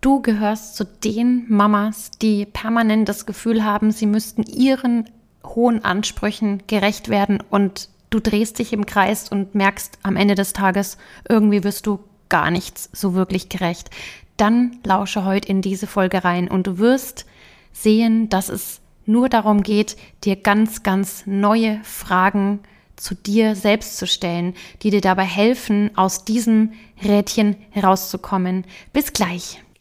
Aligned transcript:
Du 0.00 0.22
gehörst 0.22 0.76
zu 0.76 0.84
den 0.84 1.44
Mamas, 1.48 2.10
die 2.22 2.46
permanent 2.46 3.06
das 3.06 3.26
Gefühl 3.26 3.64
haben, 3.64 3.90
sie 3.90 4.06
müssten 4.06 4.42
ihren 4.44 5.10
hohen 5.44 5.84
Ansprüchen 5.84 6.62
gerecht 6.66 7.10
werden 7.10 7.42
und 7.50 7.90
du 8.08 8.18
drehst 8.18 8.58
dich 8.58 8.72
im 8.72 8.86
Kreis 8.86 9.28
und 9.28 9.54
merkst 9.54 9.98
am 10.02 10.16
Ende 10.16 10.34
des 10.34 10.54
Tages, 10.54 10.96
irgendwie 11.28 11.64
wirst 11.64 11.86
du 11.86 12.00
gar 12.30 12.50
nichts 12.50 12.88
so 12.94 13.12
wirklich 13.12 13.50
gerecht. 13.50 13.90
Dann 14.38 14.78
lausche 14.84 15.26
heute 15.26 15.48
in 15.48 15.60
diese 15.60 15.86
Folge 15.86 16.24
rein 16.24 16.48
und 16.48 16.66
du 16.66 16.78
wirst 16.78 17.26
sehen, 17.72 18.30
dass 18.30 18.48
es 18.48 18.80
nur 19.04 19.28
darum 19.28 19.62
geht, 19.62 19.96
dir 20.24 20.36
ganz, 20.36 20.82
ganz 20.82 21.24
neue 21.26 21.80
Fragen 21.82 22.60
zu 22.96 23.14
dir 23.14 23.54
selbst 23.54 23.98
zu 23.98 24.06
stellen, 24.06 24.54
die 24.82 24.90
dir 24.90 25.00
dabei 25.02 25.24
helfen, 25.24 25.90
aus 25.96 26.24
diesem 26.24 26.72
Rädchen 27.02 27.56
herauszukommen. 27.70 28.64
Bis 28.92 29.12
gleich. 29.12 29.60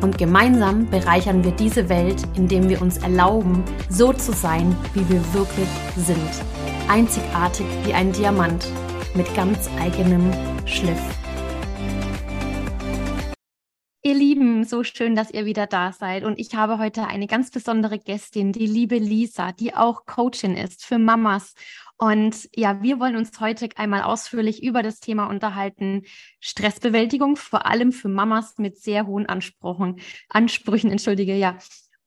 Und 0.00 0.18
gemeinsam 0.18 0.88
bereichern 0.88 1.44
wir 1.44 1.52
diese 1.52 1.88
Welt, 1.88 2.22
indem 2.34 2.68
wir 2.68 2.80
uns 2.80 2.98
erlauben, 2.98 3.62
so 3.88 4.12
zu 4.12 4.32
sein, 4.32 4.74
wie 4.94 5.08
wir 5.08 5.22
wirklich 5.34 5.68
sind. 5.96 6.18
Einzigartig 6.88 7.66
wie 7.84 7.92
ein 7.92 8.12
Diamant 8.12 8.66
mit 9.14 9.32
ganz 9.34 9.68
eigenem 9.78 10.30
Schliff. 10.64 11.19
So 14.64 14.84
schön, 14.84 15.14
dass 15.14 15.30
ihr 15.30 15.44
wieder 15.44 15.66
da 15.66 15.92
seid. 15.92 16.24
Und 16.24 16.38
ich 16.38 16.54
habe 16.54 16.78
heute 16.78 17.06
eine 17.06 17.26
ganz 17.26 17.50
besondere 17.50 17.98
Gästin, 17.98 18.52
die 18.52 18.66
liebe 18.66 18.98
Lisa, 18.98 19.52
die 19.52 19.74
auch 19.74 20.06
Coachin 20.06 20.56
ist 20.56 20.84
für 20.84 20.98
Mamas. 20.98 21.54
Und 21.96 22.48
ja, 22.54 22.82
wir 22.82 22.98
wollen 22.98 23.16
uns 23.16 23.38
heute 23.40 23.68
einmal 23.76 24.02
ausführlich 24.02 24.62
über 24.62 24.82
das 24.82 25.00
Thema 25.00 25.26
unterhalten. 25.26 26.02
Stressbewältigung, 26.40 27.36
vor 27.36 27.66
allem 27.66 27.92
für 27.92 28.08
Mamas 28.08 28.58
mit 28.58 28.78
sehr 28.78 29.06
hohen 29.06 29.26
Ansprüchen. 29.26 30.00
Ansprüchen, 30.28 30.90
entschuldige, 30.90 31.34
ja. 31.34 31.58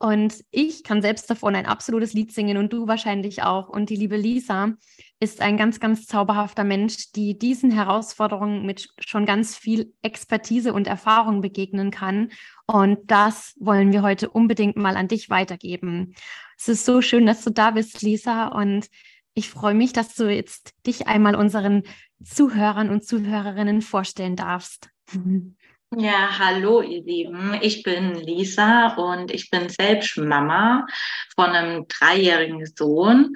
Und 0.04 0.44
ich 0.52 0.84
kann 0.84 1.02
selbst 1.02 1.30
davon 1.30 1.56
ein 1.56 1.66
absolutes 1.66 2.12
Lied 2.12 2.34
singen 2.34 2.58
und 2.58 2.74
du 2.74 2.90
wahrscheinlich 2.90 3.42
auch. 3.42 3.70
Und 3.70 3.90
die 3.90 3.96
liebe 3.96 4.18
Lisa 4.18 4.74
ist 5.22 5.40
ein 5.40 5.56
ganz, 5.56 5.80
ganz 5.80 6.08
zauberhafter 6.08 6.66
Mensch, 6.66 7.14
die 7.14 7.40
diesen 7.40 7.72
Herausforderungen 7.72 8.66
mit 8.66 8.90
schon 9.00 9.26
ganz 9.26 9.56
viel 9.56 9.94
Expertise 10.02 10.74
und 10.74 10.88
Erfahrung 10.88 11.40
begegnen 11.40 11.90
kann. 11.90 12.34
Und 12.68 13.00
das 13.10 13.56
wollen 13.62 13.94
wir 13.94 14.02
heute 14.02 14.30
unbedingt 14.30 14.76
mal 14.76 14.98
an 14.98 15.08
dich 15.08 15.30
weitergeben. 15.30 16.16
Es 16.58 16.68
ist 16.68 16.84
so 16.84 17.02
schön, 17.02 17.26
dass 17.26 17.42
du 17.46 17.52
da 17.52 17.72
bist, 17.72 18.02
Lisa. 18.02 18.48
Und 18.48 18.90
ich 19.36 19.50
freue 19.50 19.74
mich, 19.74 19.94
dass 19.94 20.16
du 20.16 20.30
jetzt 20.30 20.74
dich 20.86 21.08
einmal 21.08 21.36
unseren 21.36 21.84
Zuhörern 22.22 22.90
und 22.90 23.06
Zuhörerinnen 23.06 23.82
vorstellen 23.82 24.36
darfst. 24.36 24.90
Ja, 25.98 26.40
hallo 26.40 26.82
ihr 26.82 27.04
Lieben, 27.04 27.56
ich 27.62 27.84
bin 27.84 28.16
Lisa 28.16 28.96
und 28.96 29.30
ich 29.30 29.52
bin 29.52 29.70
selbst 29.70 30.18
Mama 30.18 30.88
von 31.36 31.52
einem 31.52 31.88
dreijährigen 31.88 32.66
Sohn. 32.66 33.36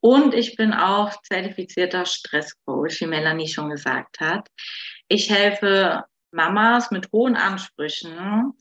Und 0.00 0.32
ich 0.32 0.54
bin 0.54 0.72
auch 0.72 1.20
zertifizierter 1.22 2.06
Stresscoach, 2.06 3.00
wie 3.00 3.06
Melanie 3.06 3.48
schon 3.48 3.70
gesagt 3.70 4.20
hat. 4.20 4.48
Ich 5.08 5.30
helfe 5.30 6.04
Mamas 6.30 6.92
mit 6.92 7.10
hohen 7.10 7.34
Ansprüchen, 7.34 8.52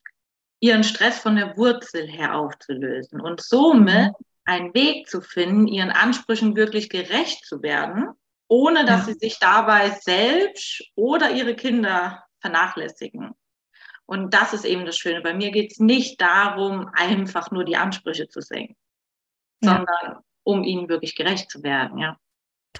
ihren 0.59 0.83
Stress 0.83 1.19
von 1.19 1.35
der 1.35 1.55
Wurzel 1.55 2.07
her 2.07 2.35
aufzulösen 2.35 3.21
und 3.21 3.41
somit 3.41 4.11
einen 4.45 4.73
Weg 4.73 5.07
zu 5.07 5.21
finden, 5.21 5.67
ihren 5.67 5.91
Ansprüchen 5.91 6.55
wirklich 6.55 6.89
gerecht 6.89 7.45
zu 7.45 7.61
werden, 7.61 8.09
ohne 8.47 8.85
dass 8.85 9.05
sie 9.05 9.13
sich 9.13 9.37
dabei 9.37 9.91
selbst 10.01 10.83
oder 10.95 11.29
ihre 11.29 11.55
Kinder 11.55 12.25
vernachlässigen. 12.45 13.31
Und 14.05 14.35
das 14.35 14.53
ist 14.53 14.65
eben 14.65 14.85
das 14.85 14.97
Schöne. 14.97 15.21
Bei 15.21 15.33
mir 15.33 15.49
geht 15.49 15.71
es 15.71 15.79
nicht 15.79 16.21
darum, 16.21 16.89
einfach 16.93 17.49
nur 17.49 17.63
die 17.63 17.75
Ansprüche 17.75 18.27
zu 18.27 18.39
senken, 18.39 18.75
ja. 19.61 19.77
sondern 19.77 20.23
um 20.43 20.63
ihnen 20.63 20.87
wirklich 20.89 21.15
gerecht 21.15 21.49
zu 21.49 21.63
werden, 21.63 21.97
ja. 21.97 22.19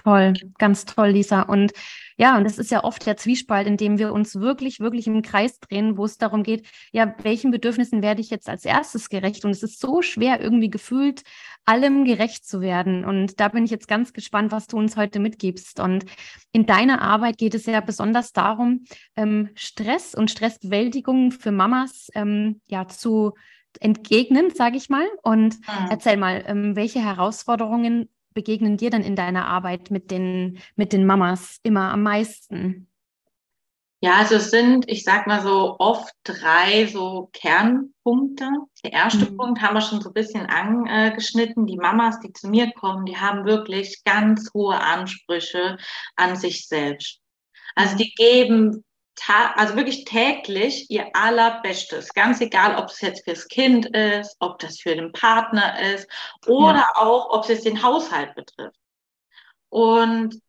Toll, 0.02 0.34
ganz 0.58 0.84
toll, 0.84 1.08
Lisa. 1.08 1.42
Und 1.42 1.72
ja, 2.18 2.36
und 2.36 2.44
das 2.44 2.58
ist 2.58 2.70
ja 2.70 2.84
oft 2.84 3.04
der 3.06 3.16
Zwiespalt, 3.16 3.66
in 3.66 3.76
dem 3.76 3.98
wir 3.98 4.12
uns 4.12 4.36
wirklich, 4.36 4.80
wirklich 4.80 5.06
im 5.06 5.22
Kreis 5.22 5.58
drehen, 5.58 5.96
wo 5.96 6.04
es 6.04 6.18
darum 6.18 6.42
geht, 6.42 6.66
ja, 6.92 7.14
welchen 7.22 7.50
Bedürfnissen 7.50 8.02
werde 8.02 8.20
ich 8.20 8.30
jetzt 8.30 8.48
als 8.48 8.64
erstes 8.64 9.08
gerecht? 9.08 9.44
Und 9.44 9.50
es 9.50 9.62
ist 9.62 9.80
so 9.80 10.00
schwer, 10.02 10.40
irgendwie 10.40 10.70
gefühlt 10.70 11.22
allem 11.64 12.04
gerecht 12.04 12.46
zu 12.46 12.60
werden. 12.60 13.04
Und 13.04 13.40
da 13.40 13.48
bin 13.48 13.64
ich 13.64 13.70
jetzt 13.70 13.88
ganz 13.88 14.12
gespannt, 14.12 14.52
was 14.52 14.66
du 14.66 14.78
uns 14.78 14.96
heute 14.96 15.18
mitgibst. 15.18 15.80
Und 15.80 16.04
in 16.52 16.66
deiner 16.66 17.02
Arbeit 17.02 17.38
geht 17.38 17.54
es 17.54 17.66
ja 17.66 17.80
besonders 17.80 18.32
darum, 18.32 18.84
ähm, 19.16 19.50
Stress 19.54 20.14
und 20.14 20.30
Stressbewältigung 20.30 21.32
für 21.32 21.52
Mamas 21.52 22.08
ähm, 22.14 22.60
ja 22.66 22.86
zu 22.86 23.34
entgegnen, 23.80 24.50
sage 24.54 24.76
ich 24.76 24.88
mal. 24.88 25.06
Und 25.22 25.58
mhm. 25.58 25.88
erzähl 25.90 26.16
mal, 26.16 26.44
ähm, 26.46 26.76
welche 26.76 27.00
Herausforderungen 27.00 28.08
begegnen 28.36 28.76
dir 28.76 28.90
dann 28.90 29.02
in 29.02 29.16
deiner 29.16 29.46
Arbeit 29.46 29.90
mit 29.90 30.12
den, 30.12 30.60
mit 30.76 30.92
den 30.92 31.04
Mamas 31.04 31.58
immer 31.64 31.90
am 31.90 32.04
meisten? 32.04 32.86
Ja, 34.00 34.18
also 34.18 34.36
es 34.36 34.50
sind, 34.50 34.88
ich 34.88 35.02
sag 35.02 35.26
mal 35.26 35.42
so, 35.42 35.76
oft 35.78 36.12
drei 36.22 36.86
so 36.86 37.30
Kernpunkte. 37.32 38.48
Der 38.84 38.92
erste 38.92 39.30
mhm. 39.30 39.36
Punkt 39.38 39.62
haben 39.62 39.74
wir 39.74 39.80
schon 39.80 40.02
so 40.02 40.10
ein 40.10 40.14
bisschen 40.14 40.46
angeschnitten. 40.46 41.66
Die 41.66 41.78
Mamas, 41.78 42.20
die 42.20 42.32
zu 42.32 42.48
mir 42.48 42.70
kommen, 42.72 43.06
die 43.06 43.16
haben 43.16 43.46
wirklich 43.46 44.04
ganz 44.04 44.52
hohe 44.52 44.78
Ansprüche 44.78 45.78
an 46.14 46.36
sich 46.36 46.68
selbst. 46.68 47.20
Also 47.74 47.96
die 47.96 48.12
geben 48.14 48.84
also 49.54 49.76
wirklich 49.76 50.04
täglich 50.04 50.90
ihr 50.90 51.08
allerbestes. 51.14 52.12
Ganz 52.12 52.40
egal, 52.40 52.76
ob 52.76 52.90
es 52.90 53.00
jetzt 53.00 53.24
fürs 53.24 53.48
Kind 53.48 53.86
ist, 53.86 54.36
ob 54.40 54.58
das 54.58 54.80
für 54.80 54.94
den 54.94 55.12
Partner 55.12 55.80
ist 55.94 56.08
oder 56.46 56.78
ja. 56.78 56.92
auch, 56.94 57.30
ob 57.30 57.42
es 57.42 57.48
jetzt 57.48 57.66
den 57.66 57.82
Haushalt 57.82 58.34
betrifft. 58.34 58.78
Und 59.68 60.40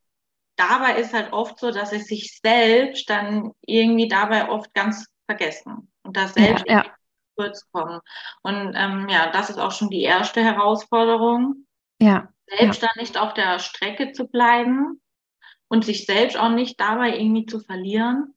dabei 0.58 1.00
ist 1.00 1.14
halt 1.14 1.34
oft 1.34 1.60
so, 1.60 1.72
dass 1.72 1.92
sie 1.92 2.00
sich 2.00 2.40
selbst 2.42 3.10
dann 3.10 3.52
irgendwie 3.62 4.08
dabei 4.08 4.50
oft 4.50 4.74
ganz 4.74 5.06
vergessen 5.26 5.92
und 6.04 6.18
das 6.18 6.34
selbst 6.34 6.66
ja, 6.68 6.84
ja. 6.84 6.96
kurz 7.36 7.70
kommen. 7.72 8.00
Und 8.42 8.74
ähm, 8.76 9.08
ja, 9.10 9.32
das 9.32 9.50
ist 9.50 9.60
auch 9.60 9.72
schon 9.72 9.90
die 9.90 10.04
erste 10.04 10.44
Herausforderung. 10.44 11.66
Ja. 12.00 12.30
Selbst 12.48 12.82
ja. 12.82 12.88
dann 12.88 13.02
nicht 13.02 13.18
auf 13.18 13.34
der 13.34 13.60
Strecke 13.60 14.12
zu 14.14 14.28
bleiben 14.28 15.02
und 15.68 15.86
sich 15.86 16.06
selbst 16.06 16.38
auch 16.38 16.50
nicht 16.50 16.80
dabei 16.80 17.18
irgendwie 17.18 17.46
zu 17.46 17.60
verlieren. 17.60 18.34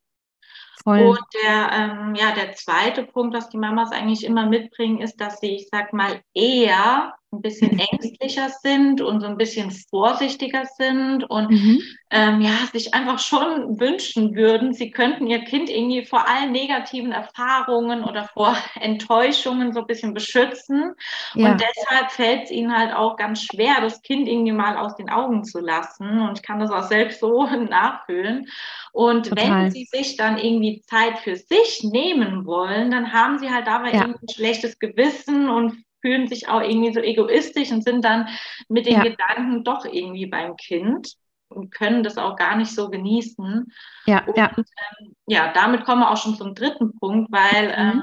Voll. 0.82 1.02
Und 1.02 1.20
der, 1.42 1.70
ähm, 1.72 2.14
ja, 2.14 2.32
der 2.32 2.52
zweite 2.54 3.04
Punkt, 3.04 3.34
was 3.34 3.48
die 3.48 3.58
Mamas 3.58 3.92
eigentlich 3.92 4.24
immer 4.24 4.46
mitbringen, 4.46 5.00
ist, 5.00 5.20
dass 5.20 5.40
sie, 5.40 5.56
ich 5.56 5.68
sag 5.70 5.92
mal, 5.92 6.20
eher 6.34 7.14
ein 7.32 7.42
bisschen 7.42 7.78
ängstlicher 7.78 8.48
sind 8.48 9.00
und 9.00 9.20
so 9.20 9.26
ein 9.26 9.36
bisschen 9.36 9.70
vorsichtiger 9.70 10.64
sind 10.76 11.22
und 11.24 11.50
mhm. 11.50 11.80
ähm, 12.10 12.40
ja, 12.40 12.50
sich 12.72 12.92
einfach 12.92 13.20
schon 13.20 13.78
wünschen 13.78 14.34
würden, 14.34 14.72
sie 14.72 14.90
könnten 14.90 15.28
ihr 15.28 15.40
Kind 15.44 15.70
irgendwie 15.70 16.04
vor 16.04 16.28
allen 16.28 16.50
negativen 16.50 17.12
Erfahrungen 17.12 18.02
oder 18.02 18.24
vor 18.24 18.56
Enttäuschungen 18.80 19.72
so 19.72 19.80
ein 19.80 19.86
bisschen 19.86 20.12
beschützen. 20.12 20.94
Ja. 21.34 21.52
Und 21.52 21.60
deshalb 21.60 22.10
fällt 22.10 22.44
es 22.44 22.50
ihnen 22.50 22.76
halt 22.76 22.92
auch 22.94 23.16
ganz 23.16 23.42
schwer, 23.42 23.80
das 23.80 24.02
Kind 24.02 24.26
irgendwie 24.26 24.52
mal 24.52 24.76
aus 24.76 24.96
den 24.96 25.08
Augen 25.08 25.44
zu 25.44 25.60
lassen. 25.60 26.20
Und 26.20 26.38
ich 26.38 26.42
kann 26.42 26.58
das 26.58 26.72
auch 26.72 26.88
selbst 26.88 27.20
so 27.20 27.44
nachfühlen. 27.70 28.48
Und 28.92 29.28
Total. 29.28 29.64
wenn 29.64 29.70
sie 29.70 29.84
sich 29.84 30.16
dann 30.16 30.36
irgendwie 30.36 30.82
Zeit 30.82 31.18
für 31.20 31.36
sich 31.36 31.84
nehmen 31.84 32.44
wollen, 32.44 32.90
dann 32.90 33.12
haben 33.12 33.38
sie 33.38 33.50
halt 33.50 33.68
dabei 33.68 33.92
ja. 33.92 34.02
ein 34.02 34.16
schlechtes 34.28 34.80
Gewissen 34.80 35.48
und 35.48 35.84
fühlen 36.00 36.28
sich 36.28 36.48
auch 36.48 36.60
irgendwie 36.60 36.92
so 36.92 37.00
egoistisch 37.00 37.70
und 37.70 37.82
sind 37.82 38.04
dann 38.04 38.28
mit 38.68 38.86
den 38.86 38.94
ja. 38.94 39.02
Gedanken 39.02 39.64
doch 39.64 39.84
irgendwie 39.84 40.26
beim 40.26 40.56
Kind 40.56 41.14
und 41.48 41.70
können 41.70 42.02
das 42.02 42.16
auch 42.16 42.36
gar 42.36 42.56
nicht 42.56 42.74
so 42.74 42.88
genießen. 42.88 43.72
Ja, 44.06 44.24
und, 44.24 44.36
ja. 44.36 44.52
Ähm, 44.56 45.14
ja, 45.26 45.52
damit 45.52 45.84
kommen 45.84 46.02
wir 46.02 46.10
auch 46.10 46.16
schon 46.16 46.36
zum 46.36 46.54
dritten 46.54 46.96
Punkt, 46.98 47.30
weil 47.32 47.68
mhm. 47.68 47.74
ähm, 47.76 48.02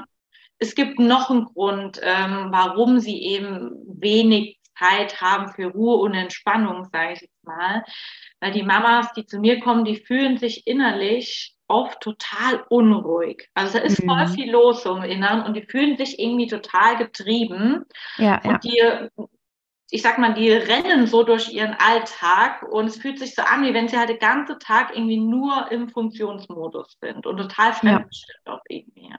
es 0.58 0.74
gibt 0.74 0.98
noch 0.98 1.30
einen 1.30 1.44
Grund, 1.44 2.00
ähm, 2.02 2.48
warum 2.50 2.98
sie 2.98 3.22
eben 3.22 3.70
wenig 3.86 4.58
Zeit 4.76 5.20
haben 5.20 5.48
für 5.52 5.66
Ruhe 5.66 5.96
und 5.96 6.14
Entspannung, 6.14 6.88
sage 6.92 7.14
ich 7.14 7.20
jetzt 7.22 7.44
mal. 7.44 7.84
Weil 8.40 8.52
die 8.52 8.62
Mamas, 8.62 9.12
die 9.12 9.26
zu 9.26 9.38
mir 9.38 9.60
kommen, 9.60 9.84
die 9.84 9.96
fühlen 9.96 10.38
sich 10.38 10.66
innerlich 10.66 11.54
oft 11.68 12.00
total 12.00 12.64
unruhig. 12.70 13.48
Also 13.54 13.78
da 13.78 13.84
ist 13.84 14.02
mhm. 14.02 14.08
voll 14.08 14.26
viel 14.28 14.50
los 14.50 14.84
im 14.84 15.02
Inneren 15.02 15.42
und 15.42 15.54
die 15.54 15.62
fühlen 15.62 15.96
sich 15.96 16.18
irgendwie 16.18 16.46
total 16.46 16.96
getrieben. 16.96 17.84
Ja, 18.16 18.40
und 18.42 18.64
ja. 18.64 19.08
die, 19.08 19.26
ich 19.90 20.02
sag 20.02 20.18
mal, 20.18 20.34
die 20.34 20.50
rennen 20.50 21.06
so 21.06 21.22
durch 21.22 21.50
ihren 21.52 21.74
Alltag 21.74 22.62
und 22.62 22.86
es 22.86 22.96
fühlt 22.96 23.18
sich 23.18 23.34
so 23.34 23.42
an, 23.42 23.62
wie 23.62 23.74
wenn 23.74 23.88
sie 23.88 23.98
halt 23.98 24.08
den 24.08 24.18
ganzen 24.18 24.58
Tag 24.58 24.94
irgendwie 24.94 25.20
nur 25.20 25.70
im 25.70 25.88
Funktionsmodus 25.88 26.98
sind 27.00 27.26
und 27.26 27.36
total 27.36 27.72
fremdbestimmt 27.72 28.40
ja. 28.46 28.52
auch 28.54 28.62
irgendwie. 28.68 29.14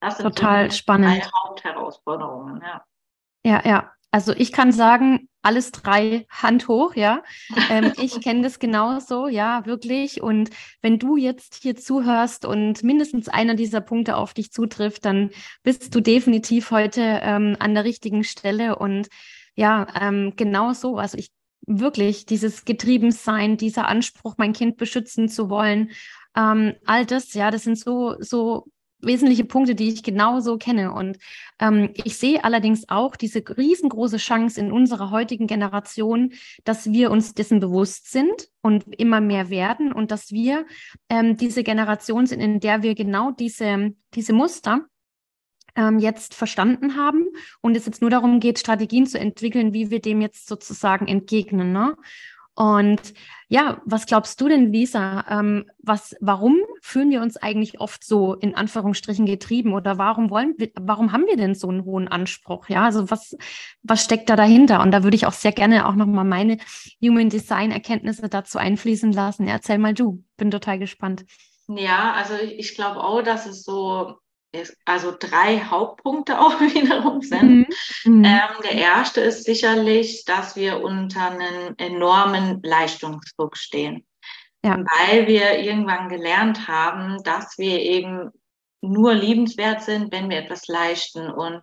Das 0.00 0.18
sind 0.18 0.36
total 0.36 0.70
so 0.70 0.76
spannend. 0.76 1.30
Hauptherausforderungen, 1.44 2.62
ja. 2.62 2.84
Ja, 3.44 3.62
ja. 3.64 3.95
Also 4.16 4.32
ich 4.34 4.50
kann 4.50 4.72
sagen, 4.72 5.28
alles 5.42 5.72
drei 5.72 6.24
Hand 6.30 6.68
hoch, 6.68 6.94
ja. 6.94 7.22
Ähm, 7.68 7.92
ich 8.00 8.18
kenne 8.22 8.40
das 8.40 8.58
genauso, 8.58 9.28
ja, 9.28 9.66
wirklich. 9.66 10.22
Und 10.22 10.48
wenn 10.80 10.98
du 10.98 11.18
jetzt 11.18 11.56
hier 11.56 11.76
zuhörst 11.76 12.46
und 12.46 12.82
mindestens 12.82 13.28
einer 13.28 13.54
dieser 13.54 13.82
Punkte 13.82 14.16
auf 14.16 14.32
dich 14.32 14.52
zutrifft, 14.52 15.04
dann 15.04 15.32
bist 15.62 15.94
du 15.94 16.00
definitiv 16.00 16.70
heute 16.70 17.02
ähm, 17.02 17.56
an 17.58 17.74
der 17.74 17.84
richtigen 17.84 18.24
Stelle. 18.24 18.78
Und 18.78 19.08
ja, 19.54 19.86
ähm, 20.00 20.32
genau 20.34 20.72
so. 20.72 20.96
Also 20.96 21.18
ich 21.18 21.28
wirklich 21.66 22.24
dieses 22.24 22.64
Getriebensein, 22.64 23.58
dieser 23.58 23.86
Anspruch, 23.86 24.36
mein 24.38 24.54
Kind 24.54 24.78
beschützen 24.78 25.28
zu 25.28 25.50
wollen, 25.50 25.90
ähm, 26.34 26.74
all 26.86 27.04
das, 27.04 27.34
ja, 27.34 27.50
das 27.50 27.64
sind 27.64 27.78
so, 27.78 28.14
so 28.20 28.66
wesentliche 29.06 29.44
Punkte, 29.44 29.74
die 29.74 29.88
ich 29.88 30.02
genauso 30.02 30.58
kenne. 30.58 30.92
Und 30.92 31.18
ähm, 31.58 31.90
ich 32.04 32.18
sehe 32.18 32.44
allerdings 32.44 32.88
auch 32.88 33.16
diese 33.16 33.42
riesengroße 33.56 34.18
Chance 34.18 34.60
in 34.60 34.72
unserer 34.72 35.10
heutigen 35.10 35.46
Generation, 35.46 36.32
dass 36.64 36.92
wir 36.92 37.10
uns 37.10 37.34
dessen 37.34 37.60
bewusst 37.60 38.10
sind 38.10 38.48
und 38.60 38.84
immer 38.98 39.20
mehr 39.20 39.48
werden 39.48 39.92
und 39.92 40.10
dass 40.10 40.32
wir 40.32 40.66
ähm, 41.08 41.36
diese 41.36 41.62
Generation 41.62 42.26
sind, 42.26 42.40
in 42.40 42.60
der 42.60 42.82
wir 42.82 42.94
genau 42.94 43.30
diese, 43.30 43.94
diese 44.14 44.32
Muster 44.32 44.86
ähm, 45.76 45.98
jetzt 45.98 46.34
verstanden 46.34 46.96
haben 46.96 47.26
und 47.60 47.76
es 47.76 47.86
jetzt 47.86 48.00
nur 48.00 48.10
darum 48.10 48.40
geht, 48.40 48.58
Strategien 48.58 49.06
zu 49.06 49.18
entwickeln, 49.18 49.72
wie 49.72 49.90
wir 49.90 50.00
dem 50.00 50.20
jetzt 50.20 50.48
sozusagen 50.48 51.06
entgegnen. 51.06 51.72
Ne? 51.72 51.94
Und 52.56 53.12
ja, 53.48 53.80
was 53.84 54.06
glaubst 54.06 54.40
du 54.40 54.48
denn, 54.48 54.72
Lisa? 54.72 55.24
Ähm, 55.28 55.66
was, 55.78 56.16
warum 56.20 56.56
fühlen 56.80 57.10
wir 57.10 57.20
uns 57.20 57.36
eigentlich 57.36 57.80
oft 57.80 58.02
so 58.02 58.34
in 58.34 58.56
Anführungsstrichen 58.56 59.26
getrieben 59.26 59.74
oder 59.74 59.98
warum 59.98 60.30
wollen 60.30 60.54
wir, 60.56 60.70
warum 60.74 61.12
haben 61.12 61.26
wir 61.26 61.36
denn 61.36 61.54
so 61.54 61.68
einen 61.68 61.84
hohen 61.84 62.08
Anspruch? 62.08 62.68
Ja, 62.68 62.84
also 62.84 63.10
was, 63.10 63.36
was 63.82 64.02
steckt 64.02 64.30
da 64.30 64.36
dahinter? 64.36 64.80
Und 64.80 64.90
da 64.90 65.04
würde 65.04 65.16
ich 65.16 65.26
auch 65.26 65.34
sehr 65.34 65.52
gerne 65.52 65.86
auch 65.86 65.94
nochmal 65.94 66.24
meine 66.24 66.56
Human 67.00 67.28
Design 67.28 67.70
Erkenntnisse 67.70 68.28
dazu 68.28 68.58
einfließen 68.58 69.12
lassen. 69.12 69.46
Erzähl 69.46 69.78
mal 69.78 69.94
du. 69.94 70.24
Bin 70.38 70.50
total 70.50 70.78
gespannt. 70.78 71.24
Ja, 71.68 72.14
also 72.14 72.34
ich 72.42 72.74
glaube 72.74 73.00
auch, 73.00 73.22
dass 73.22 73.46
es 73.46 73.64
so 73.64 74.14
also 74.84 75.14
drei 75.18 75.60
Hauptpunkte 75.60 76.38
auch 76.40 76.60
wiederum 76.60 77.22
sind. 77.22 77.68
Mhm. 78.04 78.18
mhm. 78.18 78.24
Ähm, 78.24 78.62
der 78.62 78.72
erste 78.72 79.20
ist 79.20 79.44
sicherlich, 79.44 80.24
dass 80.24 80.56
wir 80.56 80.82
unter 80.82 81.30
einem 81.30 81.74
enormen 81.78 82.60
Leistungsdruck 82.62 83.56
stehen. 83.56 84.06
Ja. 84.64 84.76
Weil 84.76 85.26
wir 85.26 85.58
irgendwann 85.58 86.08
gelernt 86.08 86.66
haben, 86.66 87.22
dass 87.22 87.56
wir 87.58 87.80
eben 87.80 88.30
nur 88.80 89.14
liebenswert 89.14 89.82
sind, 89.82 90.12
wenn 90.12 90.28
wir 90.28 90.38
etwas 90.38 90.66
leisten. 90.66 91.30
Und 91.30 91.62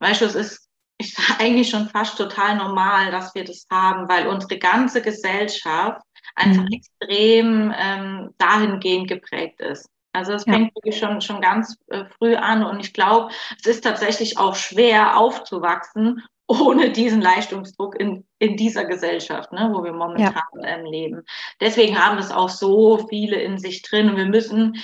weißt 0.00 0.22
du, 0.22 0.26
es 0.26 0.34
ist 0.34 0.68
eigentlich 1.38 1.70
schon 1.70 1.88
fast 1.88 2.16
total 2.16 2.56
normal, 2.56 3.10
dass 3.10 3.34
wir 3.34 3.44
das 3.44 3.66
haben, 3.70 4.08
weil 4.08 4.26
unsere 4.28 4.58
ganze 4.58 5.02
Gesellschaft 5.02 6.02
einfach 6.34 6.64
mhm. 6.64 6.72
extrem 6.72 7.74
ähm, 7.76 8.34
dahingehend 8.38 9.08
geprägt 9.08 9.60
ist. 9.60 9.88
Also 10.16 10.32
es 10.32 10.44
fängt 10.44 10.68
ja. 10.68 10.74
wirklich 10.74 10.98
schon, 10.98 11.20
schon 11.20 11.40
ganz 11.40 11.76
äh, 11.88 12.04
früh 12.18 12.34
an 12.34 12.64
und 12.64 12.80
ich 12.80 12.92
glaube, 12.92 13.32
es 13.60 13.66
ist 13.66 13.84
tatsächlich 13.84 14.38
auch 14.38 14.54
schwer 14.54 15.18
aufzuwachsen 15.18 16.22
ohne 16.48 16.90
diesen 16.90 17.20
Leistungsdruck 17.20 17.98
in, 18.00 18.24
in 18.38 18.56
dieser 18.56 18.84
Gesellschaft, 18.84 19.52
ne, 19.52 19.70
wo 19.72 19.82
wir 19.84 19.92
momentan 19.92 20.42
ja. 20.62 20.68
ähm, 20.68 20.86
leben. 20.86 21.22
Deswegen 21.60 22.02
haben 22.02 22.18
es 22.18 22.30
auch 22.30 22.48
so 22.48 23.06
viele 23.08 23.36
in 23.36 23.58
sich 23.58 23.82
drin 23.82 24.10
und 24.10 24.16
wir 24.16 24.26
müssen 24.26 24.82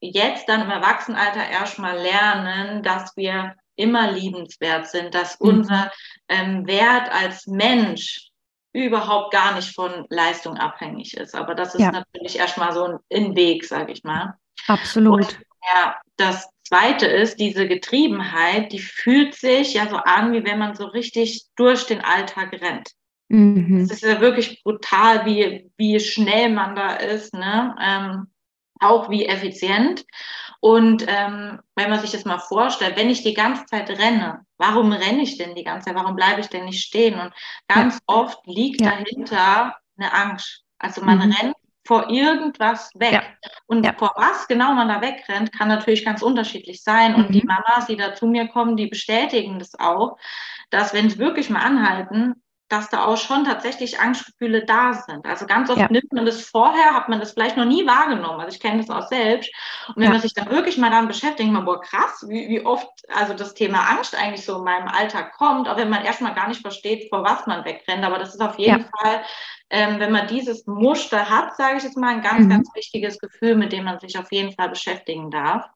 jetzt 0.00 0.48
dann 0.48 0.62
im 0.62 0.70
Erwachsenenalter 0.70 1.48
erstmal 1.48 1.96
lernen, 1.98 2.82
dass 2.82 3.16
wir 3.16 3.54
immer 3.76 4.10
liebenswert 4.10 4.88
sind, 4.88 5.14
dass 5.14 5.38
mhm. 5.38 5.48
unser 5.48 5.92
ähm, 6.28 6.66
Wert 6.66 7.10
als 7.12 7.46
Mensch 7.46 8.30
überhaupt 8.72 9.32
gar 9.32 9.54
nicht 9.54 9.74
von 9.74 10.06
Leistung 10.08 10.56
abhängig 10.56 11.16
ist. 11.16 11.34
Aber 11.34 11.54
das 11.54 11.74
ist 11.74 11.82
ja. 11.82 11.92
natürlich 11.92 12.38
erstmal 12.38 12.72
so 12.72 12.84
ein, 12.84 12.98
ein 13.12 13.36
Weg, 13.36 13.64
sage 13.64 13.92
ich 13.92 14.02
mal. 14.02 14.38
Absolut. 14.68 15.14
Und, 15.14 15.38
ja, 15.74 15.96
das 16.16 16.48
zweite 16.64 17.06
ist, 17.06 17.38
diese 17.38 17.68
Getriebenheit, 17.68 18.72
die 18.72 18.78
fühlt 18.78 19.34
sich 19.34 19.74
ja 19.74 19.88
so 19.88 19.96
an, 19.96 20.32
wie 20.32 20.44
wenn 20.44 20.58
man 20.58 20.74
so 20.74 20.86
richtig 20.86 21.44
durch 21.56 21.86
den 21.86 22.00
Alltag 22.00 22.52
rennt. 22.52 22.90
Mhm. 23.28 23.80
Es 23.80 23.90
ist 23.90 24.02
ja 24.02 24.20
wirklich 24.20 24.62
brutal, 24.62 25.24
wie, 25.24 25.70
wie 25.76 26.00
schnell 26.00 26.50
man 26.50 26.76
da 26.76 26.94
ist, 26.94 27.32
ne? 27.34 27.74
Ähm, 27.80 28.26
auch 28.80 29.10
wie 29.10 29.26
effizient. 29.26 30.04
Und 30.60 31.04
ähm, 31.08 31.60
wenn 31.74 31.90
man 31.90 32.00
sich 32.00 32.10
das 32.10 32.24
mal 32.24 32.38
vorstellt, 32.38 32.96
wenn 32.96 33.10
ich 33.10 33.22
die 33.22 33.34
ganze 33.34 33.64
Zeit 33.66 33.88
renne, 33.90 34.44
warum 34.58 34.92
renne 34.92 35.22
ich 35.22 35.38
denn 35.38 35.54
die 35.54 35.64
ganze 35.64 35.86
Zeit? 35.86 35.94
Warum 35.94 36.14
bleibe 36.14 36.40
ich 36.40 36.48
denn 36.48 36.66
nicht 36.66 36.84
stehen? 36.84 37.18
Und 37.18 37.32
ganz 37.68 37.94
ja. 37.94 38.00
oft 38.06 38.46
liegt 38.46 38.80
ja. 38.80 38.90
dahinter 38.90 39.76
eine 39.96 40.12
Angst. 40.12 40.64
Also 40.78 41.02
man 41.02 41.18
mhm. 41.18 41.32
rennt 41.32 41.56
vor 41.84 42.10
irgendwas 42.10 42.90
weg. 42.94 43.12
Ja. 43.12 43.22
Und 43.66 43.84
ja. 43.84 43.92
vor 43.96 44.12
was 44.16 44.46
genau 44.48 44.74
man 44.74 44.88
da 44.88 45.00
wegrennt, 45.00 45.52
kann 45.52 45.68
natürlich 45.68 46.04
ganz 46.04 46.22
unterschiedlich 46.22 46.82
sein. 46.82 47.14
Und 47.14 47.30
mhm. 47.30 47.32
die 47.32 47.44
Mamas, 47.44 47.86
die 47.86 47.96
da 47.96 48.14
zu 48.14 48.26
mir 48.26 48.48
kommen, 48.48 48.76
die 48.76 48.86
bestätigen 48.86 49.58
das 49.58 49.78
auch, 49.78 50.18
dass 50.70 50.94
wenn 50.94 51.10
sie 51.10 51.18
wirklich 51.18 51.50
mal 51.50 51.60
anhalten, 51.60 52.41
dass 52.72 52.88
da 52.88 53.04
auch 53.04 53.18
schon 53.18 53.44
tatsächlich 53.44 54.00
Angstgefühle 54.00 54.64
da 54.64 54.94
sind. 54.94 55.26
Also 55.26 55.44
ganz 55.44 55.68
oft 55.68 55.78
ja. 55.78 55.88
nimmt 55.90 56.10
man 56.10 56.24
das 56.24 56.40
vorher, 56.40 56.94
hat 56.94 57.10
man 57.10 57.20
das 57.20 57.32
vielleicht 57.32 57.58
noch 57.58 57.66
nie 57.66 57.86
wahrgenommen. 57.86 58.40
Also 58.40 58.56
ich 58.56 58.62
kenne 58.62 58.78
das 58.78 58.88
auch 58.88 59.06
selbst. 59.08 59.52
Und 59.88 59.96
wenn 59.96 60.04
ja. 60.04 60.10
man 60.10 60.20
sich 60.22 60.32
dann 60.32 60.48
wirklich 60.48 60.78
mal 60.78 60.88
damit 60.88 61.08
beschäftigt, 61.08 61.50
man, 61.50 61.66
boah, 61.66 61.82
krass, 61.82 62.24
wie, 62.26 62.48
wie 62.48 62.64
oft 62.64 62.88
also 63.14 63.34
das 63.34 63.52
Thema 63.52 63.90
Angst 63.90 64.16
eigentlich 64.16 64.46
so 64.46 64.56
in 64.56 64.64
meinem 64.64 64.88
Alltag 64.88 65.34
kommt, 65.34 65.68
auch 65.68 65.76
wenn 65.76 65.90
man 65.90 66.02
erstmal 66.02 66.34
gar 66.34 66.48
nicht 66.48 66.62
versteht, 66.62 67.10
vor 67.10 67.22
was 67.22 67.46
man 67.46 67.66
wegrennt. 67.66 68.04
Aber 68.04 68.18
das 68.18 68.30
ist 68.30 68.40
auf 68.40 68.58
jeden 68.58 68.80
ja. 68.80 68.88
Fall, 68.98 69.22
ähm, 69.68 70.00
wenn 70.00 70.10
man 70.10 70.26
dieses 70.26 70.66
Muster 70.66 71.28
hat, 71.28 71.54
sage 71.56 71.76
ich 71.76 71.84
jetzt 71.84 71.98
mal, 71.98 72.14
ein 72.14 72.22
ganz, 72.22 72.46
mhm. 72.46 72.50
ganz 72.50 72.74
wichtiges 72.74 73.18
Gefühl, 73.18 73.54
mit 73.54 73.72
dem 73.72 73.84
man 73.84 74.00
sich 74.00 74.18
auf 74.18 74.32
jeden 74.32 74.52
Fall 74.52 74.70
beschäftigen 74.70 75.30
darf. 75.30 75.66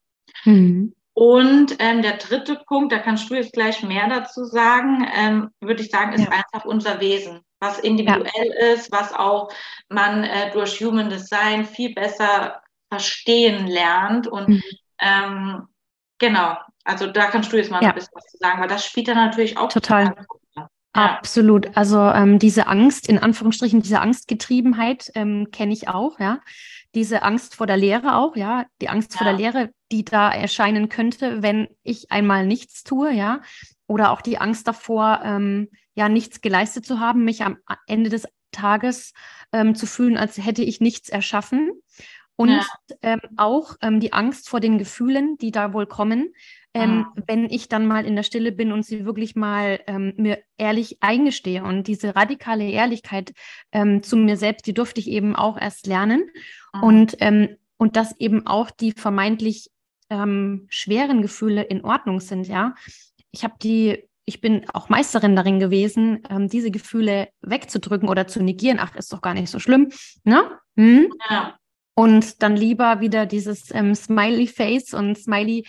Mhm. 0.44 0.94
Und 1.18 1.76
ähm, 1.78 2.02
der 2.02 2.18
dritte 2.18 2.60
Punkt, 2.66 2.92
da 2.92 2.98
kannst 2.98 3.30
du 3.30 3.34
jetzt 3.34 3.54
gleich 3.54 3.82
mehr 3.82 4.06
dazu 4.06 4.44
sagen, 4.44 5.08
ähm, 5.16 5.50
würde 5.60 5.82
ich 5.82 5.90
sagen, 5.90 6.12
ist 6.12 6.26
ja. 6.26 6.30
einfach 6.30 6.66
unser 6.66 7.00
Wesen, 7.00 7.40
was 7.58 7.78
individuell 7.78 8.50
ja. 8.60 8.74
ist, 8.74 8.92
was 8.92 9.14
auch 9.14 9.50
man 9.88 10.24
äh, 10.24 10.50
durch 10.52 10.78
Human 10.82 11.08
Design 11.08 11.64
viel 11.64 11.94
besser 11.94 12.60
verstehen 12.90 13.66
lernt. 13.66 14.26
Und 14.26 14.48
mhm. 14.48 14.62
ähm, 15.00 15.68
genau, 16.18 16.58
also 16.84 17.06
da 17.06 17.28
kannst 17.28 17.50
du 17.50 17.56
jetzt 17.56 17.70
mal 17.70 17.82
ja. 17.82 17.88
ein 17.88 17.94
bisschen 17.94 18.12
was 18.12 18.26
zu 18.26 18.36
sagen, 18.36 18.60
weil 18.60 18.68
das 18.68 18.84
spielt 18.84 19.08
dann 19.08 19.16
natürlich 19.16 19.56
auch 19.56 19.70
total. 19.70 20.14
Ja. 20.54 20.68
Absolut. 20.92 21.74
Also 21.78 21.98
ähm, 21.98 22.38
diese 22.38 22.66
Angst, 22.66 23.08
in 23.08 23.18
Anführungsstrichen, 23.18 23.80
diese 23.80 24.00
Angstgetriebenheit 24.00 25.10
ähm, 25.14 25.48
kenne 25.50 25.72
ich 25.72 25.88
auch, 25.88 26.20
ja 26.20 26.40
diese 26.96 27.22
Angst 27.22 27.54
vor 27.54 27.66
der 27.66 27.76
Lehre 27.76 28.16
auch, 28.16 28.34
ja, 28.34 28.64
die 28.80 28.88
Angst 28.88 29.12
ja. 29.12 29.18
vor 29.18 29.26
der 29.26 29.36
Lehre, 29.36 29.70
die 29.92 30.04
da 30.04 30.32
erscheinen 30.32 30.88
könnte, 30.88 31.42
wenn 31.42 31.68
ich 31.82 32.10
einmal 32.10 32.46
nichts 32.46 32.82
tue, 32.82 33.12
ja, 33.12 33.42
oder 33.86 34.10
auch 34.10 34.22
die 34.22 34.38
Angst 34.38 34.66
davor, 34.66 35.20
ähm, 35.22 35.68
ja, 35.94 36.08
nichts 36.08 36.40
geleistet 36.40 36.86
zu 36.86 36.98
haben, 36.98 37.24
mich 37.24 37.44
am 37.44 37.58
Ende 37.86 38.10
des 38.10 38.26
Tages 38.50 39.12
ähm, 39.52 39.74
zu 39.74 39.86
fühlen, 39.86 40.16
als 40.16 40.38
hätte 40.38 40.62
ich 40.62 40.80
nichts 40.80 41.08
erschaffen. 41.10 41.70
Und 42.34 42.50
ja. 42.50 42.66
ähm, 43.02 43.20
auch 43.36 43.76
ähm, 43.82 44.00
die 44.00 44.12
Angst 44.12 44.48
vor 44.48 44.60
den 44.60 44.78
Gefühlen, 44.78 45.36
die 45.38 45.50
da 45.50 45.72
wohl 45.72 45.86
kommen, 45.86 46.32
ähm, 46.76 47.06
ah. 47.08 47.22
wenn 47.26 47.46
ich 47.46 47.68
dann 47.68 47.86
mal 47.86 48.04
in 48.04 48.16
der 48.16 48.22
Stille 48.22 48.52
bin 48.52 48.72
und 48.72 48.84
sie 48.84 49.04
wirklich 49.04 49.34
mal 49.34 49.80
ähm, 49.86 50.12
mir 50.16 50.38
ehrlich 50.56 50.98
eingestehe. 51.00 51.64
Und 51.64 51.86
diese 51.86 52.14
radikale 52.14 52.68
Ehrlichkeit 52.68 53.32
ähm, 53.72 54.02
zu 54.02 54.16
mir 54.16 54.36
selbst, 54.36 54.66
die 54.66 54.74
durfte 54.74 55.00
ich 55.00 55.08
eben 55.08 55.34
auch 55.34 55.58
erst 55.58 55.86
lernen. 55.86 56.28
Ah. 56.72 56.80
Und, 56.80 57.16
ähm, 57.20 57.56
und 57.78 57.96
dass 57.96 58.18
eben 58.18 58.46
auch 58.46 58.70
die 58.70 58.92
vermeintlich 58.92 59.70
ähm, 60.10 60.66
schweren 60.68 61.22
Gefühle 61.22 61.62
in 61.62 61.84
Ordnung 61.84 62.20
sind, 62.20 62.46
ja. 62.46 62.74
Ich 63.32 63.42
habe 63.42 63.54
die 63.62 64.04
ich 64.28 64.40
bin 64.40 64.66
auch 64.72 64.88
Meisterin 64.88 65.36
darin 65.36 65.60
gewesen, 65.60 66.24
ähm, 66.28 66.48
diese 66.48 66.72
Gefühle 66.72 67.28
wegzudrücken 67.42 68.08
oder 68.08 68.26
zu 68.26 68.42
negieren. 68.42 68.78
Ach, 68.80 68.94
ist 68.96 69.12
doch 69.12 69.20
gar 69.20 69.34
nicht 69.34 69.50
so 69.50 69.60
schlimm. 69.60 69.92
Ne? 70.24 70.42
Hm? 70.76 71.12
Ja. 71.30 71.56
Und 71.96 72.42
dann 72.42 72.56
lieber 72.56 73.00
wieder 73.00 73.26
dieses 73.26 73.74
ähm, 73.74 73.94
Smiley 73.94 74.46
Face 74.46 74.94
und 74.94 75.16
Smiley 75.16 75.66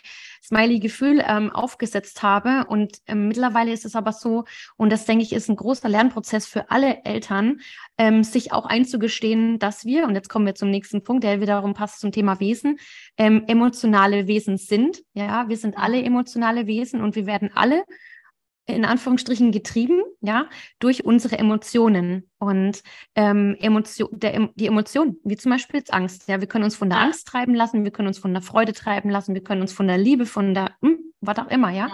Smiley 0.47 0.79
Gefühl 0.79 1.21
ähm, 1.27 1.51
aufgesetzt 1.51 2.23
habe. 2.23 2.65
Und 2.69 2.99
ähm, 3.07 3.27
mittlerweile 3.27 3.73
ist 3.73 3.85
es 3.85 3.95
aber 3.95 4.13
so, 4.13 4.45
und 4.77 4.91
das 4.91 5.05
denke 5.05 5.23
ich, 5.23 5.33
ist 5.33 5.49
ein 5.49 5.57
großer 5.57 5.89
Lernprozess 5.89 6.47
für 6.47 6.71
alle 6.71 7.03
Eltern, 7.03 7.59
ähm, 7.97 8.23
sich 8.23 8.53
auch 8.53 8.65
einzugestehen, 8.65 9.59
dass 9.59 9.83
wir, 9.83 10.05
und 10.05 10.15
jetzt 10.15 10.29
kommen 10.29 10.45
wir 10.45 10.55
zum 10.55 10.69
nächsten 10.69 11.03
Punkt, 11.03 11.25
der 11.25 11.41
wiederum 11.41 11.73
passt 11.73 11.99
zum 11.99 12.13
Thema 12.13 12.39
Wesen, 12.39 12.79
ähm, 13.17 13.43
emotionale 13.47 14.27
Wesen 14.27 14.57
sind. 14.57 15.01
Ja, 15.13 15.49
wir 15.49 15.57
sind 15.57 15.77
alle 15.77 16.01
emotionale 16.01 16.65
Wesen 16.65 17.01
und 17.01 17.15
wir 17.15 17.25
werden 17.25 17.51
alle 17.53 17.83
in 18.67 18.83
Anführungsstrichen 18.83 19.51
getrieben, 19.51 20.03
ja, 20.21 20.47
durch 20.79 21.05
unsere 21.05 21.37
Emotionen 21.37 22.29
und 22.37 22.83
ähm, 23.15 23.55
Emotion, 23.59 24.09
der, 24.11 24.49
die 24.55 24.67
Emotionen, 24.67 25.17
wie 25.23 25.37
zum 25.37 25.51
Beispiel 25.51 25.79
jetzt 25.79 25.93
Angst. 25.93 26.27
Ja, 26.27 26.41
wir 26.41 26.47
können 26.47 26.65
uns 26.65 26.75
von 26.75 26.89
der 26.89 26.99
Angst 26.99 27.27
treiben 27.27 27.55
lassen, 27.55 27.85
wir 27.85 27.91
können 27.91 28.09
uns 28.09 28.19
von 28.19 28.33
der 28.33 28.41
Freude 28.41 28.73
treiben 28.73 29.09
lassen, 29.09 29.33
wir 29.33 29.43
können 29.43 29.61
uns 29.61 29.71
von 29.71 29.87
der 29.87 29.97
Liebe, 29.97 30.25
von 30.25 30.53
der, 30.53 30.71
hm, 30.81 30.99
was 31.21 31.39
auch 31.39 31.47
immer, 31.47 31.71
ja, 31.71 31.89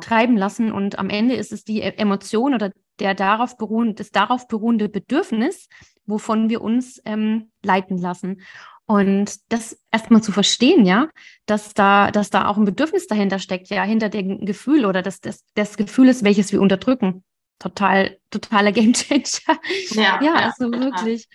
treiben 0.00 0.36
lassen. 0.36 0.72
Und 0.72 0.98
am 0.98 1.10
Ende 1.10 1.36
ist 1.36 1.52
es 1.52 1.62
die 1.62 1.80
e-, 1.80 1.94
Emotion 1.96 2.54
oder 2.54 2.72
der 2.98 3.14
darauf 3.14 3.56
beruhende, 3.56 3.94
das 3.94 4.10
darauf 4.10 4.48
beruhende 4.48 4.88
Bedürfnis, 4.88 5.68
wovon 6.06 6.48
wir 6.48 6.60
uns 6.60 7.00
ähm, 7.04 7.50
leiten 7.62 7.98
lassen. 7.98 8.40
Und 8.86 9.40
das 9.50 9.76
erstmal 9.90 10.22
zu 10.22 10.30
verstehen, 10.30 10.86
ja, 10.86 11.08
dass 11.44 11.74
da, 11.74 12.12
dass 12.12 12.30
da 12.30 12.46
auch 12.46 12.56
ein 12.56 12.64
Bedürfnis 12.64 13.08
dahinter 13.08 13.40
steckt, 13.40 13.68
ja, 13.68 13.82
hinter 13.82 14.08
dem 14.08 14.46
Gefühl 14.46 14.86
oder 14.86 15.02
dass 15.02 15.20
das, 15.20 15.44
das 15.54 15.76
Gefühl 15.76 16.08
ist, 16.08 16.22
welches 16.22 16.52
wir 16.52 16.60
unterdrücken. 16.60 17.24
Total, 17.58 18.16
totaler 18.30 18.70
Gamechanger. 18.72 19.58
Ja, 19.90 20.22
ja, 20.22 20.34
also 20.34 20.72
ja, 20.72 20.80
wirklich. 20.80 21.26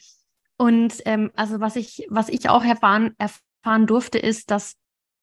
Und 0.58 1.02
ähm, 1.06 1.32
also 1.36 1.60
was 1.60 1.76
ich, 1.76 2.08
was 2.10 2.30
ich 2.30 2.48
auch 2.48 2.64
erfahren, 2.64 3.16
erfahren 3.18 3.86
durfte, 3.86 4.18
ist, 4.18 4.50
dass 4.50 4.78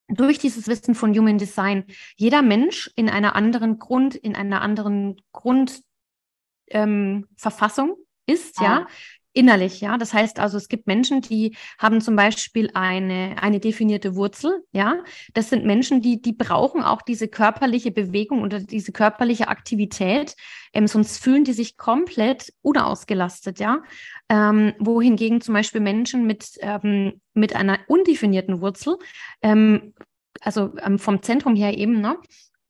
durch 0.09 0.39
dieses 0.39 0.69
Wissen 0.69 0.95
von 0.95 1.17
Human 1.17 1.39
Design 1.39 1.87
jeder 2.17 2.43
Mensch 2.43 2.91
in 2.97 3.09
einer 3.09 3.37
anderen 3.37 3.79
Grund, 3.79 4.17
in 4.17 4.35
einer 4.35 4.61
anderen 4.61 5.17
Grundverfassung 5.33 7.91
ähm, 7.91 7.97
ist, 8.27 8.59
ah. 8.59 8.65
ja, 8.65 8.87
innerlich, 9.33 9.81
ja. 9.81 9.99
Das 9.99 10.13
heißt 10.13 10.41
also, 10.41 10.57
es 10.57 10.69
gibt 10.69 10.87
Menschen, 10.87 11.21
die 11.21 11.57
haben 11.79 12.01
zum 12.01 12.17
Beispiel 12.17 12.71
eine, 12.75 13.37
eine 13.41 13.61
definierte 13.61 14.15
Wurzel, 14.17 14.65
ja. 14.73 15.03
Das 15.35 15.51
sind 15.51 15.65
Menschen, 15.65 16.01
die, 16.01 16.21
die 16.21 16.33
brauchen 16.33 16.83
auch 16.83 17.03
diese 17.03 17.29
körperliche 17.29 17.91
Bewegung 17.91 18.43
oder 18.43 18.61
diese 18.61 18.93
körperliche 18.93 19.49
Aktivität, 19.49 20.35
ähm, 20.73 20.87
sonst 20.87 21.23
fühlen 21.23 21.45
die 21.45 21.53
sich 21.53 21.77
komplett 21.77 22.53
unausgelastet, 22.63 23.61
ja. 23.61 23.83
Ähm, 24.29 24.75
wohingegen 24.79 25.41
zum 25.41 25.55
Beispiel 25.55 25.81
Menschen 25.81 26.27
mit, 26.27 26.59
ähm, 26.61 27.21
mit 27.35 27.55
einer 27.55 27.79
undefinierten 27.89 28.61
Wurzel, 28.61 28.97
ähm, 29.43 29.95
also 30.41 30.75
ähm, 30.83 30.99
vom 30.99 31.23
Zentrum 31.23 31.57
her 31.57 31.77
eben, 31.77 32.01
ne, 32.01 32.17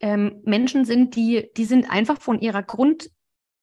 ähm, 0.01 0.41
Menschen 0.45 0.85
sind, 0.85 1.17
die, 1.17 1.51
die 1.57 1.65
sind 1.65 1.91
einfach 1.91 2.21
von 2.21 2.41
ihrer 2.41 2.63
Grund, 2.63 3.11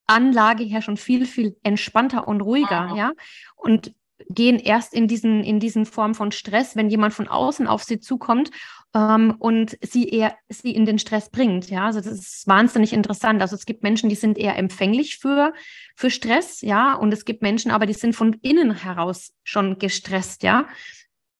Anlage 0.07 0.63
her 0.63 0.81
schon 0.81 0.97
viel, 0.97 1.25
viel 1.25 1.57
entspannter 1.63 2.27
und 2.27 2.41
ruhiger, 2.41 2.89
ja. 2.89 2.95
ja? 2.95 3.11
Und 3.55 3.93
gehen 4.29 4.59
erst 4.59 4.93
in 4.93 5.07
diesen, 5.07 5.43
in 5.43 5.59
diesen 5.59 5.85
Form 5.85 6.15
von 6.15 6.31
Stress, 6.31 6.75
wenn 6.75 6.89
jemand 6.89 7.13
von 7.13 7.27
außen 7.27 7.67
auf 7.67 7.83
sie 7.83 7.99
zukommt 7.99 8.49
ähm, 8.93 9.35
und 9.39 9.77
sie 9.81 10.09
eher 10.09 10.35
sie 10.49 10.71
in 10.71 10.85
den 10.85 10.99
Stress 10.99 11.29
bringt. 11.29 11.69
Ja, 11.69 11.85
also 11.87 11.99
das 11.99 12.13
ist 12.13 12.47
wahnsinnig 12.47 12.93
interessant. 12.93 13.41
Also 13.41 13.55
es 13.55 13.65
gibt 13.65 13.83
Menschen, 13.83 14.09
die 14.09 14.15
sind 14.15 14.37
eher 14.37 14.57
empfänglich 14.57 15.17
für, 15.17 15.53
für 15.95 16.09
Stress, 16.09 16.61
ja, 16.61 16.93
und 16.93 17.13
es 17.13 17.25
gibt 17.25 17.41
Menschen, 17.41 17.71
aber 17.71 17.85
die 17.85 17.93
sind 17.93 18.15
von 18.15 18.33
innen 18.41 18.73
heraus 18.73 19.33
schon 19.43 19.79
gestresst, 19.79 20.43
ja. 20.43 20.67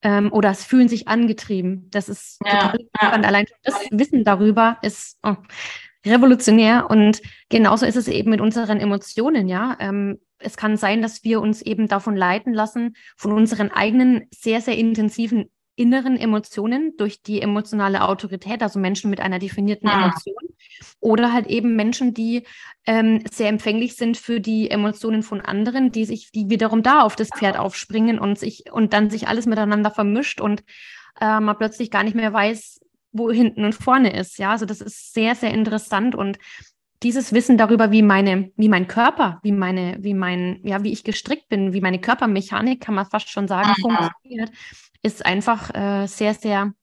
Ähm, 0.02 0.32
oder 0.32 0.52
es 0.52 0.64
fühlen 0.64 0.90
sich 0.90 1.08
angetrieben. 1.08 1.90
Das 1.90 2.10
ist 2.10 2.40
ja, 2.46 2.74
total. 2.74 2.88
Ja. 3.02 3.12
Allein 3.12 3.46
das 3.64 3.76
Wissen 3.90 4.24
darüber 4.24 4.78
ist 4.82 5.18
oh, 5.24 5.36
revolutionär 6.06 6.90
und 6.90 7.22
genauso 7.50 7.86
ist 7.86 7.96
es 7.96 8.08
eben 8.08 8.30
mit 8.30 8.42
unseren 8.42 8.80
Emotionen, 8.80 9.48
ja. 9.48 9.78
Ähm, 9.80 10.20
es 10.38 10.58
kann 10.58 10.78
sein, 10.78 11.02
dass 11.02 11.24
wir 11.24 11.42
uns 11.42 11.62
eben 11.62 11.88
davon 11.88 12.16
leiten 12.16 12.54
lassen, 12.54 12.96
von 13.16 13.32
unseren 13.32 13.72
eigenen 13.72 14.28
sehr, 14.32 14.62
sehr 14.62 14.78
intensiven 14.78 15.50
inneren 15.76 16.18
Emotionen 16.18 16.96
durch 16.98 17.22
die 17.22 17.42
emotionale 17.42 18.08
Autorität, 18.08 18.64
also 18.64 18.80
Menschen 18.80 19.10
mit 19.10 19.20
einer 19.20 19.40
definierten 19.40 19.90
ah. 19.90 20.06
Emotion, 20.06 20.36
oder 21.00 21.34
halt 21.34 21.48
eben 21.48 21.76
Menschen, 21.76 22.14
die 22.14 22.46
ähm, 22.86 23.24
sehr 23.32 23.50
empfänglich 23.50 23.96
sind 23.96 24.18
für 24.18 24.40
die 24.40 24.70
Emotionen 24.72 25.24
von 25.24 25.42
anderen, 25.42 25.92
die 25.92 26.06
sich, 26.06 26.32
die 26.32 26.50
wiederum 26.50 26.82
da 26.82 27.02
auf 27.02 27.16
das 27.16 27.30
Pferd 27.30 27.58
aufspringen 27.58 28.20
und 28.20 28.40
sich 28.40 28.72
und 28.72 28.94
dann 28.94 29.10
sich 29.10 29.28
alles 29.28 29.46
miteinander 29.46 29.92
vermischt 29.92 30.40
und 30.40 30.64
äh, 31.20 31.40
man 31.40 31.58
plötzlich 31.58 31.92
gar 31.92 32.04
nicht 32.04 32.16
mehr 32.16 32.32
weiß, 32.32 32.80
wo 33.16 33.32
hinten 33.32 33.66
und 33.66 33.74
vorne 33.74 34.14
ist. 34.14 34.38
Ja, 34.38 34.52
also 34.52 34.66
das 34.66 34.82
ist 34.82 35.14
sehr, 35.14 35.36
sehr 35.36 35.52
interessant 35.52 36.16
und 36.16 36.38
dieses 37.04 37.34
Wissen 37.34 37.58
darüber, 37.58 37.92
wie 37.92 38.02
meine, 38.02 38.52
wie 38.56 38.70
mein 38.70 38.88
Körper, 38.88 39.40
wie 39.44 39.52
meine, 39.52 39.98
wie 40.00 40.14
mein, 40.14 40.60
ja, 40.64 40.84
wie 40.84 40.92
ich 40.92 41.04
gestrickt 41.04 41.50
bin, 41.50 41.74
wie 41.74 41.82
meine 41.82 42.00
Körpermechanik, 42.00 42.82
kann 42.82 42.96
man 42.96 43.06
fast 43.06 43.30
schon 43.30 43.48
sagen, 43.48 43.70
mhm. 43.78 43.82
funktioniert, 43.82 44.52
ist 45.04 45.26
einfach 45.26 45.74
äh, 45.76 46.08
sehr, 46.08 46.34
sehr 46.34 46.74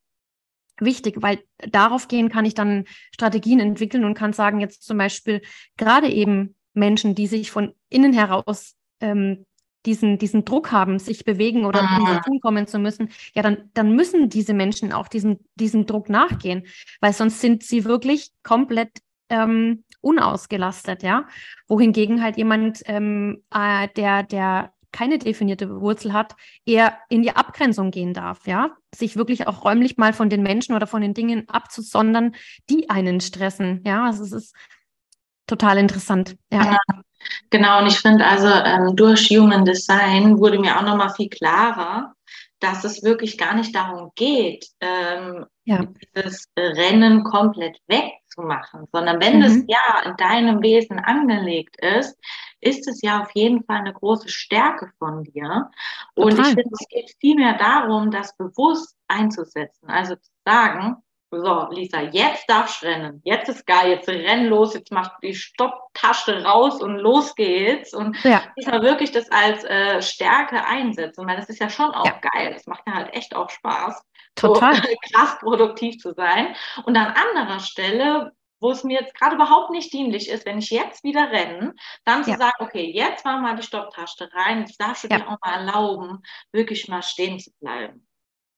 wichtig, 0.79 1.17
weil 1.21 1.43
darauf 1.59 2.09
gehen 2.09 2.29
kann 2.29 2.45
ich 2.45 2.55
dann 2.55 2.85
Strategien 3.13 3.61
entwickeln 3.61 4.05
und 4.05 4.15
kann 4.15 4.33
sagen, 4.33 4.61
jetzt 4.61 4.83
zum 4.83 4.99
Beispiel 4.99 5.43
gerade 5.77 6.09
eben 6.09 6.55
Menschen, 6.75 7.15
die 7.15 7.27
sich 7.27 7.51
von 7.51 7.75
innen 7.89 8.13
heraus 8.13 8.75
ähm, 9.01 9.45
diesen, 9.87 10.19
diesen 10.19 10.45
Druck 10.45 10.73
haben, 10.73 10.99
sich 10.99 11.25
bewegen 11.25 11.65
oder 11.65 11.83
ah. 11.83 12.15
in 12.15 12.23
Tun 12.23 12.41
kommen 12.41 12.67
zu 12.67 12.79
müssen, 12.79 13.11
ja, 13.35 13.43
dann, 13.43 13.71
dann 13.75 13.95
müssen 13.95 14.29
diese 14.29 14.55
Menschen 14.55 14.93
auch 14.93 15.09
diesen, 15.09 15.41
diesen 15.57 15.87
Druck 15.87 16.09
nachgehen, 16.09 16.67
weil 17.01 17.13
sonst 17.13 17.41
sind 17.41 17.63
sie 17.63 17.85
wirklich 17.85 18.31
komplett 18.43 18.91
ähm, 19.29 19.85
unausgelastet, 20.01 21.03
ja. 21.03 21.27
Wohingegen 21.69 22.23
halt 22.23 22.37
jemand, 22.37 22.83
ähm, 22.87 23.43
äh, 23.53 23.89
der, 23.97 24.23
der 24.23 24.73
keine 24.93 25.19
definierte 25.19 25.81
Wurzel 25.81 26.13
hat, 26.13 26.37
eher 26.67 26.99
in 27.09 27.23
die 27.23 27.35
Abgrenzung 27.35 27.91
gehen 27.91 28.13
darf, 28.13 28.47
ja, 28.47 28.77
sich 28.95 29.17
wirklich 29.17 29.47
auch 29.47 29.65
räumlich 29.65 29.97
mal 29.97 30.13
von 30.13 30.29
den 30.29 30.43
Menschen 30.43 30.75
oder 30.75 30.87
von 30.87 31.01
den 31.01 31.15
Dingen 31.15 31.49
abzusondern, 31.49 32.35
die 32.69 32.91
einen 32.91 33.21
stressen, 33.21 33.83
ja, 33.87 34.05
also 34.05 34.23
es 34.23 34.33
ist 34.33 34.55
total 35.47 35.79
interessant, 35.79 36.37
ja. 36.53 36.73
ja. 36.73 36.79
Genau, 37.51 37.81
und 37.81 37.87
ich 37.87 37.99
finde 37.99 38.25
also 38.27 38.49
ähm, 38.49 38.97
durch 38.97 39.29
Human 39.31 39.65
Design 39.65 40.39
wurde 40.39 40.59
mir 40.59 40.79
auch 40.79 40.83
nochmal 40.83 41.11
viel 41.11 41.29
klarer, 41.29 42.15
dass 42.63 42.85
es 42.85 43.03
wirklich 43.03 43.37
gar 43.37 43.55
nicht 43.55 43.75
darum 43.75 44.13
geht, 44.15 44.67
ähm, 44.81 45.47
ja. 45.65 45.85
dieses 46.15 46.49
Rennen 46.57 47.25
komplett 47.25 47.79
wegzumachen, 47.89 48.87
sondern 48.93 49.21
wenn 49.21 49.39
mhm. 49.39 49.45
es 49.45 49.65
ja 49.67 50.03
in 50.05 50.17
deinem 50.17 50.63
Wesen 50.63 50.99
angelegt 51.01 51.77
ist, 51.81 52.17
ist 52.61 52.87
es 52.89 53.03
ja 53.03 53.23
auf 53.23 53.31
jeden 53.35 53.65
Fall 53.65 53.79
eine 53.79 53.93
große 53.93 54.29
Stärke 54.29 54.93
von 54.99 55.25
dir. 55.25 55.71
Total. 56.15 56.25
Und 56.25 56.39
ich 56.39 56.47
finde, 56.47 56.71
es 56.73 56.89
geht 56.89 57.17
vielmehr 57.21 57.59
darum, 57.59 58.11
das 58.11 58.37
bewusst 58.37 58.97
einzusetzen. 59.09 59.89
Also 59.89 60.15
zu 60.15 60.31
sagen, 60.47 60.97
so, 61.41 61.69
Lisa, 61.71 62.01
jetzt 62.01 62.49
darfst 62.49 62.83
du 62.83 62.87
rennen. 62.87 63.21
Jetzt 63.25 63.49
ist 63.49 63.67
geil, 63.67 63.91
jetzt 63.91 64.09
renn 64.09 64.47
los, 64.47 64.75
jetzt 64.75 64.93
machst 64.93 65.13
du 65.21 65.29
die 65.29 65.35
Stopptasche 65.35 66.45
raus 66.45 66.83
und 66.83 66.97
los 66.97 67.35
geht's. 67.35 67.95
Und 67.95 68.23
ja. 68.25 68.43
diesmal 68.59 68.83
wirklich 68.83 69.13
das 69.13 69.31
als 69.31 69.65
äh, 69.65 70.03
Stärke 70.03 70.65
einsetzen. 70.65 71.27
Weil 71.27 71.37
das 71.37 71.49
ist 71.49 71.61
ja 71.61 71.71
schon 71.71 71.91
auch 71.91 72.07
ja. 72.07 72.21
geil. 72.33 72.53
Das 72.53 72.67
macht 72.67 72.83
ja 72.87 72.95
halt 72.95 73.15
echt 73.15 73.35
auch 73.35 73.51
Spaß. 73.51 74.03
Total. 74.35 74.75
So, 74.75 74.83
krass 75.13 75.39
produktiv 75.41 75.99
zu 75.99 76.13
sein. 76.13 76.55
Und 76.85 76.97
an 76.97 77.15
anderer 77.15 77.61
Stelle, 77.61 78.33
wo 78.61 78.71
es 78.71 78.85
mir 78.85 79.01
jetzt 79.01 79.15
gerade 79.15 79.35
überhaupt 79.35 79.71
nicht 79.71 79.93
dienlich 79.93 80.29
ist, 80.29 80.47
wenn 80.47 80.59
ich 80.59 80.71
jetzt 80.71 81.03
wieder 81.03 81.31
renne, 81.31 81.75
dann 82.05 82.25
zu 82.25 82.31
ja. 82.31 82.39
sagen, 82.39 82.57
okay, 82.61 82.91
jetzt 82.95 83.25
machen 83.25 83.43
wir 83.43 83.49
mal 83.49 83.57
die 83.57 83.67
Stopptasche 83.67 84.31
rein, 84.33 84.61
jetzt 84.61 84.81
darfst 84.81 85.05
du 85.05 85.09
dir 85.09 85.27
auch 85.29 85.39
mal 85.45 85.67
erlauben, 85.67 86.23
wirklich 86.53 86.89
mal 86.89 87.03
stehen 87.03 87.41
zu 87.41 87.51
bleiben. 87.61 88.07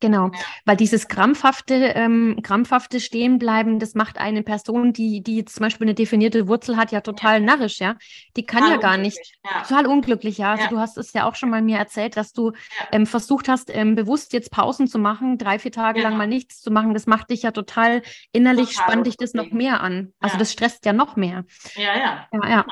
Genau, 0.00 0.26
ja. 0.26 0.38
weil 0.64 0.76
dieses 0.76 1.08
krampfhafte, 1.08 1.74
ähm, 1.74 2.40
krampfhafte 2.42 3.00
Stehenbleiben, 3.00 3.78
das 3.78 3.94
macht 3.94 4.18
eine 4.18 4.42
Person, 4.42 4.92
die, 4.92 5.22
die 5.22 5.36
jetzt 5.36 5.54
zum 5.54 5.62
Beispiel 5.62 5.86
eine 5.86 5.94
definierte 5.94 6.46
Wurzel 6.48 6.76
hat, 6.76 6.92
ja 6.92 7.00
total 7.00 7.40
ja. 7.40 7.46
narrisch, 7.46 7.78
ja. 7.78 7.96
Die 8.36 8.44
kann 8.44 8.60
total 8.60 8.74
ja 8.74 8.80
gar 8.80 8.96
nicht, 8.98 9.18
ja. 9.44 9.62
total 9.62 9.86
unglücklich, 9.86 10.38
ja. 10.38 10.52
Also 10.52 10.68
du 10.68 10.78
hast 10.78 10.98
es 10.98 11.12
ja 11.12 11.26
auch 11.26 11.36
schon 11.36 11.48
mal 11.48 11.62
mir 11.62 11.78
erzählt, 11.78 12.16
dass 12.16 12.32
du 12.32 12.52
ähm, 12.92 13.06
versucht 13.06 13.48
hast, 13.48 13.74
ähm, 13.74 13.94
bewusst 13.94 14.32
jetzt 14.32 14.50
Pausen 14.50 14.88
zu 14.88 14.98
machen, 14.98 15.38
drei, 15.38 15.58
vier 15.58 15.72
Tage 15.72 16.02
lang 16.02 16.16
mal 16.16 16.26
nichts 16.26 16.60
zu 16.60 16.70
machen. 16.70 16.92
Das 16.92 17.06
macht 17.06 17.30
dich 17.30 17.42
ja 17.42 17.52
total 17.52 18.02
innerlich, 18.32 18.70
total 18.70 18.84
spannt 18.84 19.06
dich 19.06 19.16
das 19.16 19.32
noch 19.32 19.52
mehr 19.52 19.80
an. 19.80 20.12
Also 20.20 20.36
das 20.36 20.52
stresst 20.52 20.84
ja 20.84 20.92
noch 20.92 21.16
mehr. 21.16 21.44
Ja, 21.76 21.96
ja. 21.96 22.28
ja, 22.32 22.48
ja. 22.48 22.66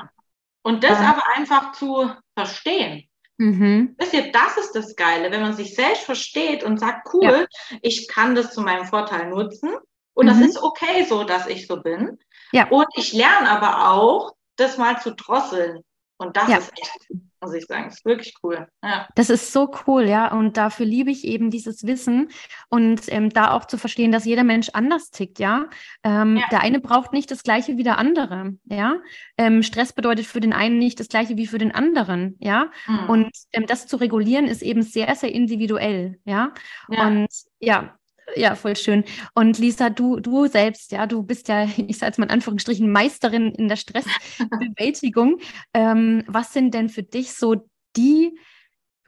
Und 0.63 0.85
das 0.85 0.99
aber 0.99 1.23
einfach 1.35 1.73
zu 1.73 2.13
verstehen. 2.37 3.09
Mhm. 3.43 3.97
Wisst 3.99 4.15
ihr, 4.15 4.31
das 4.31 4.57
ist 4.57 4.73
das 4.77 4.95
Geile, 4.95 5.33
wenn 5.33 5.41
man 5.41 5.57
sich 5.57 5.75
selbst 5.75 6.05
versteht 6.05 6.63
und 6.63 6.79
sagt, 6.79 7.13
cool, 7.13 7.49
ja. 7.71 7.77
ich 7.83 8.07
kann 8.07 8.37
das 8.37 8.55
zu 8.55 8.61
meinem 8.61 8.85
Vorteil 8.85 9.31
nutzen 9.31 9.71
und 10.15 10.27
mhm. 10.27 10.29
das 10.29 10.41
ist 10.41 10.63
okay 10.63 11.05
so, 11.09 11.25
dass 11.25 11.49
ich 11.49 11.67
so 11.67 11.83
bin. 11.83 12.21
Ja. 12.53 12.69
Und 12.69 12.87
ich 12.95 13.13
lerne 13.13 13.51
aber 13.51 13.91
auch, 13.91 14.37
das 14.55 14.79
mal 14.79 15.01
zu 15.01 15.13
drosseln 15.17 15.83
Und 16.23 16.37
das 16.37 16.49
ja. 16.49 16.57
ist 16.59 16.73
echt, 16.79 17.23
muss 17.41 17.55
ich 17.55 17.67
sagen, 17.67 17.89
ist 17.89 18.05
wirklich 18.05 18.35
cool. 18.43 18.67
Ja. 18.83 19.09
Das 19.15 19.31
ist 19.31 19.53
so 19.53 19.71
cool, 19.87 20.05
ja. 20.05 20.33
Und 20.33 20.57
dafür 20.57 20.87
liebe 20.87 21.11
ich 21.11 21.25
eben 21.25 21.51
dieses 21.51 21.85
Wissen 21.87 22.29
und 22.69 23.01
ähm, 23.09 23.31
da 23.31 23.53
auch 23.53 23.65
zu 23.65 23.77
verstehen, 23.79 24.13
dass 24.13 24.25
jeder 24.25 24.45
Mensch 24.45 24.71
anders 24.73 25.11
tickt, 25.11 25.39
ja. 25.39 25.67
Ähm, 26.05 26.37
ja. 26.37 26.45
Der 26.51 26.61
eine 26.61 26.81
braucht 26.81 27.13
nicht 27.13 27.31
das 27.31 27.43
Gleiche 27.43 27.77
wie 27.77 27.83
der 27.83 27.99
andere, 27.99 28.55
ja. 28.65 28.97
Ähm, 29.37 29.63
Stress 29.63 29.93
bedeutet 29.93 30.27
für 30.27 30.41
den 30.41 30.53
einen 30.53 30.79
nicht 30.79 31.01
das 31.01 31.09
Gleiche 31.09 31.37
wie 31.37 31.47
für 31.47 31.59
den 31.59 31.75
anderen, 31.75 32.37
ja. 32.41 32.71
Mhm. 32.87 33.09
Und 33.09 33.31
ähm, 33.53 33.67
das 33.67 33.87
zu 33.87 33.97
regulieren 33.97 34.47
ist 34.47 34.63
eben 34.63 34.83
sehr, 34.83 35.15
sehr 35.15 35.33
individuell, 35.33 36.21
ja. 36.25 36.53
ja. 36.89 37.07
Und 37.07 37.29
ja, 37.59 37.97
ja, 38.37 38.55
voll 38.55 38.77
schön. 38.77 39.05
Und 39.35 39.59
Lisa, 39.59 39.91
du, 39.91 40.21
du 40.21 40.47
selbst, 40.47 40.93
ja, 40.93 41.07
du 41.07 41.23
bist 41.23 41.49
ja, 41.49 41.65
ich 41.87 41.99
sage 41.99 42.11
jetzt 42.11 42.19
mal 42.19 42.27
in 42.27 42.31
Anführungsstrichen, 42.31 42.91
Meisterin 42.91 43.53
in 43.53 43.69
der 43.69 43.77
Stressbewältigung. 43.77 45.39
ähm, 45.75 46.25
was 46.27 46.53
sind 46.53 46.75
denn 46.75 46.89
für 46.89 47.03
dich 47.03 47.35
so 47.35 47.69
die 47.97 48.39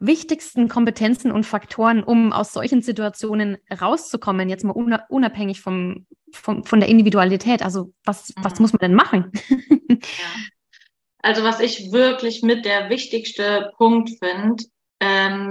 wichtigsten 0.00 0.68
Kompetenzen 0.68 1.30
und 1.32 1.44
Faktoren, 1.44 2.02
um 2.02 2.32
aus 2.32 2.52
solchen 2.52 2.82
Situationen 2.82 3.56
rauszukommen, 3.80 4.48
jetzt 4.48 4.64
mal 4.64 4.72
unabhängig 5.08 5.60
vom, 5.60 6.06
vom, 6.32 6.64
von 6.64 6.80
der 6.80 6.88
Individualität? 6.88 7.62
Also 7.62 7.92
was, 8.04 8.34
mhm. 8.36 8.44
was 8.44 8.60
muss 8.60 8.72
man 8.72 8.80
denn 8.80 8.94
machen? 8.94 9.32
ja. 9.88 9.98
Also 11.20 11.42
was 11.42 11.60
ich 11.60 11.90
wirklich 11.90 12.42
mit 12.42 12.66
der 12.66 12.90
wichtigste 12.90 13.72
Punkt 13.78 14.10
finde, 14.22 14.62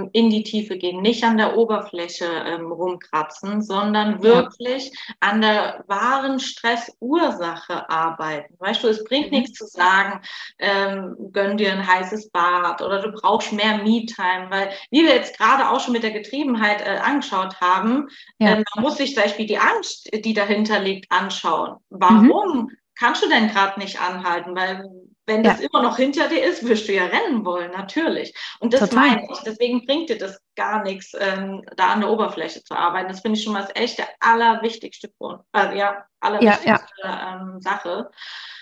ähm, 0.04 0.10
in 0.12 0.30
die 0.30 0.42
Tiefe 0.42 0.76
gehen, 0.76 1.02
nicht 1.02 1.24
an 1.24 1.36
der 1.36 1.56
Oberfläche 1.56 2.26
ähm, 2.26 2.70
rumkratzen, 2.70 3.62
sondern 3.62 4.22
wirklich 4.22 4.86
ja. 4.86 5.14
an 5.20 5.40
der 5.40 5.84
wahren 5.86 6.40
Stressursache 6.40 7.88
arbeiten. 7.88 8.54
Weißt 8.58 8.82
du, 8.82 8.88
es 8.88 9.04
bringt 9.04 9.32
mhm. 9.32 9.38
nichts 9.38 9.58
zu 9.58 9.66
sagen, 9.66 10.20
ähm, 10.58 11.16
gönn 11.32 11.56
dir 11.56 11.72
ein 11.72 11.86
heißes 11.86 12.30
Bad 12.30 12.82
oder 12.82 13.02
du 13.02 13.12
brauchst 13.12 13.52
mehr 13.52 13.78
Me-Time, 13.78 14.46
weil 14.50 14.70
wie 14.90 15.04
wir 15.04 15.14
jetzt 15.14 15.36
gerade 15.38 15.70
auch 15.70 15.80
schon 15.80 15.92
mit 15.92 16.02
der 16.02 16.12
Getriebenheit 16.12 16.80
äh, 16.80 16.98
angeschaut 17.02 17.60
haben, 17.60 18.08
ja. 18.38 18.54
äh, 18.54 18.64
man 18.74 18.84
muss 18.84 18.96
sich 18.96 19.14
zum 19.14 19.22
Beispiel 19.22 19.46
die 19.46 19.58
Angst, 19.58 20.08
die 20.12 20.34
dahinter 20.34 20.80
liegt, 20.80 21.10
anschauen. 21.10 21.76
Warum? 21.90 22.64
Mhm 22.64 22.70
kannst 22.96 23.24
du 23.24 23.28
denn 23.28 23.48
gerade 23.48 23.80
nicht 23.80 24.00
anhalten, 24.00 24.54
weil 24.54 24.88
wenn 25.26 25.42
das 25.42 25.60
ja. 25.60 25.68
immer 25.68 25.82
noch 25.82 25.96
hinter 25.96 26.28
dir 26.28 26.44
ist, 26.44 26.66
wirst 26.66 26.86
du 26.88 26.92
ja 26.92 27.06
rennen 27.06 27.44
wollen, 27.44 27.70
natürlich. 27.70 28.34
Und 28.60 28.74
das 28.74 28.80
Total. 28.80 29.08
meine 29.08 29.28
ich. 29.30 29.38
Deswegen 29.40 29.86
bringt 29.86 30.10
dir 30.10 30.18
das 30.18 30.40
gar 30.54 30.82
nichts, 30.82 31.12
ähm, 31.18 31.64
da 31.76 31.88
an 31.88 32.00
der 32.00 32.10
Oberfläche 32.10 32.62
zu 32.62 32.74
arbeiten. 32.74 33.08
Das 33.08 33.20
finde 33.20 33.38
ich 33.38 33.44
schon 33.44 33.54
mal 33.54 33.62
das 33.62 33.74
echt 33.74 33.98
der 33.98 34.08
allerwichtigste 34.20 35.10
Grund. 35.18 35.42
Also 35.52 35.76
ja, 35.76 36.04
allerwichtigste 36.20 36.68
ja, 36.68 36.80
ja. 37.02 37.40
Ähm, 37.40 37.60
Sache. 37.60 38.10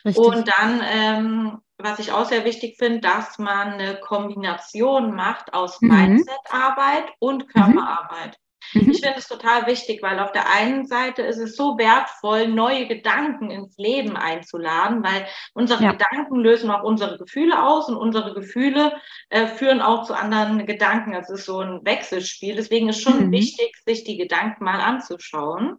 Richtig. 0.04 0.24
Und 0.24 0.48
dann, 0.56 0.82
ähm, 0.84 1.58
was 1.78 1.98
ich 1.98 2.12
auch 2.12 2.26
sehr 2.26 2.44
wichtig 2.44 2.76
finde, 2.78 3.00
dass 3.00 3.38
man 3.38 3.74
eine 3.74 3.96
Kombination 4.00 5.14
macht 5.14 5.54
aus 5.54 5.80
mhm. 5.80 5.88
Mindset-Arbeit 5.88 7.06
und 7.18 7.46
mhm. 7.46 7.48
Körperarbeit. 7.48 8.38
Mhm. 8.72 8.90
Ich 8.90 9.00
finde 9.00 9.18
es 9.18 9.28
total 9.28 9.66
wichtig, 9.66 10.02
weil 10.02 10.18
auf 10.18 10.32
der 10.32 10.50
einen 10.50 10.86
Seite 10.86 11.22
ist 11.22 11.38
es 11.38 11.56
so 11.56 11.78
wertvoll, 11.78 12.48
neue 12.48 12.86
Gedanken 12.86 13.50
ins 13.50 13.76
Leben 13.76 14.16
einzuladen, 14.16 15.02
weil 15.02 15.26
unsere 15.54 15.82
ja. 15.82 15.92
Gedanken 15.92 16.36
lösen 16.36 16.70
auch 16.70 16.82
unsere 16.82 17.18
Gefühle 17.18 17.62
aus 17.62 17.88
und 17.88 17.96
unsere 17.96 18.34
Gefühle 18.34 18.92
äh, 19.30 19.46
führen 19.46 19.80
auch 19.80 20.04
zu 20.04 20.14
anderen 20.14 20.66
Gedanken. 20.66 21.14
Es 21.14 21.30
ist 21.30 21.44
so 21.44 21.60
ein 21.60 21.84
Wechselspiel. 21.84 22.56
Deswegen 22.56 22.88
ist 22.88 23.02
schon 23.02 23.26
mhm. 23.26 23.32
wichtig, 23.32 23.76
sich 23.84 24.04
die 24.04 24.16
Gedanken 24.16 24.64
mal 24.64 24.80
anzuschauen 24.80 25.76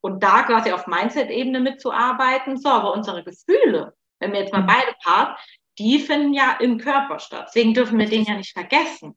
und 0.00 0.22
da 0.22 0.42
quasi 0.42 0.72
auf 0.72 0.86
Mindset-Ebene 0.86 1.60
mitzuarbeiten. 1.60 2.56
So, 2.56 2.68
aber 2.68 2.92
unsere 2.92 3.24
Gefühle, 3.24 3.94
wenn 4.20 4.32
wir 4.32 4.40
jetzt 4.40 4.52
mal 4.52 4.62
mhm. 4.62 4.68
beide 4.68 4.94
Part, 5.02 5.38
die 5.78 5.98
finden 5.98 6.32
ja 6.32 6.56
im 6.60 6.78
Körper 6.78 7.18
statt. 7.18 7.46
Deswegen 7.48 7.74
dürfen 7.74 7.98
wir 7.98 8.08
den 8.08 8.24
ja 8.24 8.34
nicht 8.34 8.52
vergessen. 8.52 9.16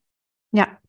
Ja. 0.51 0.79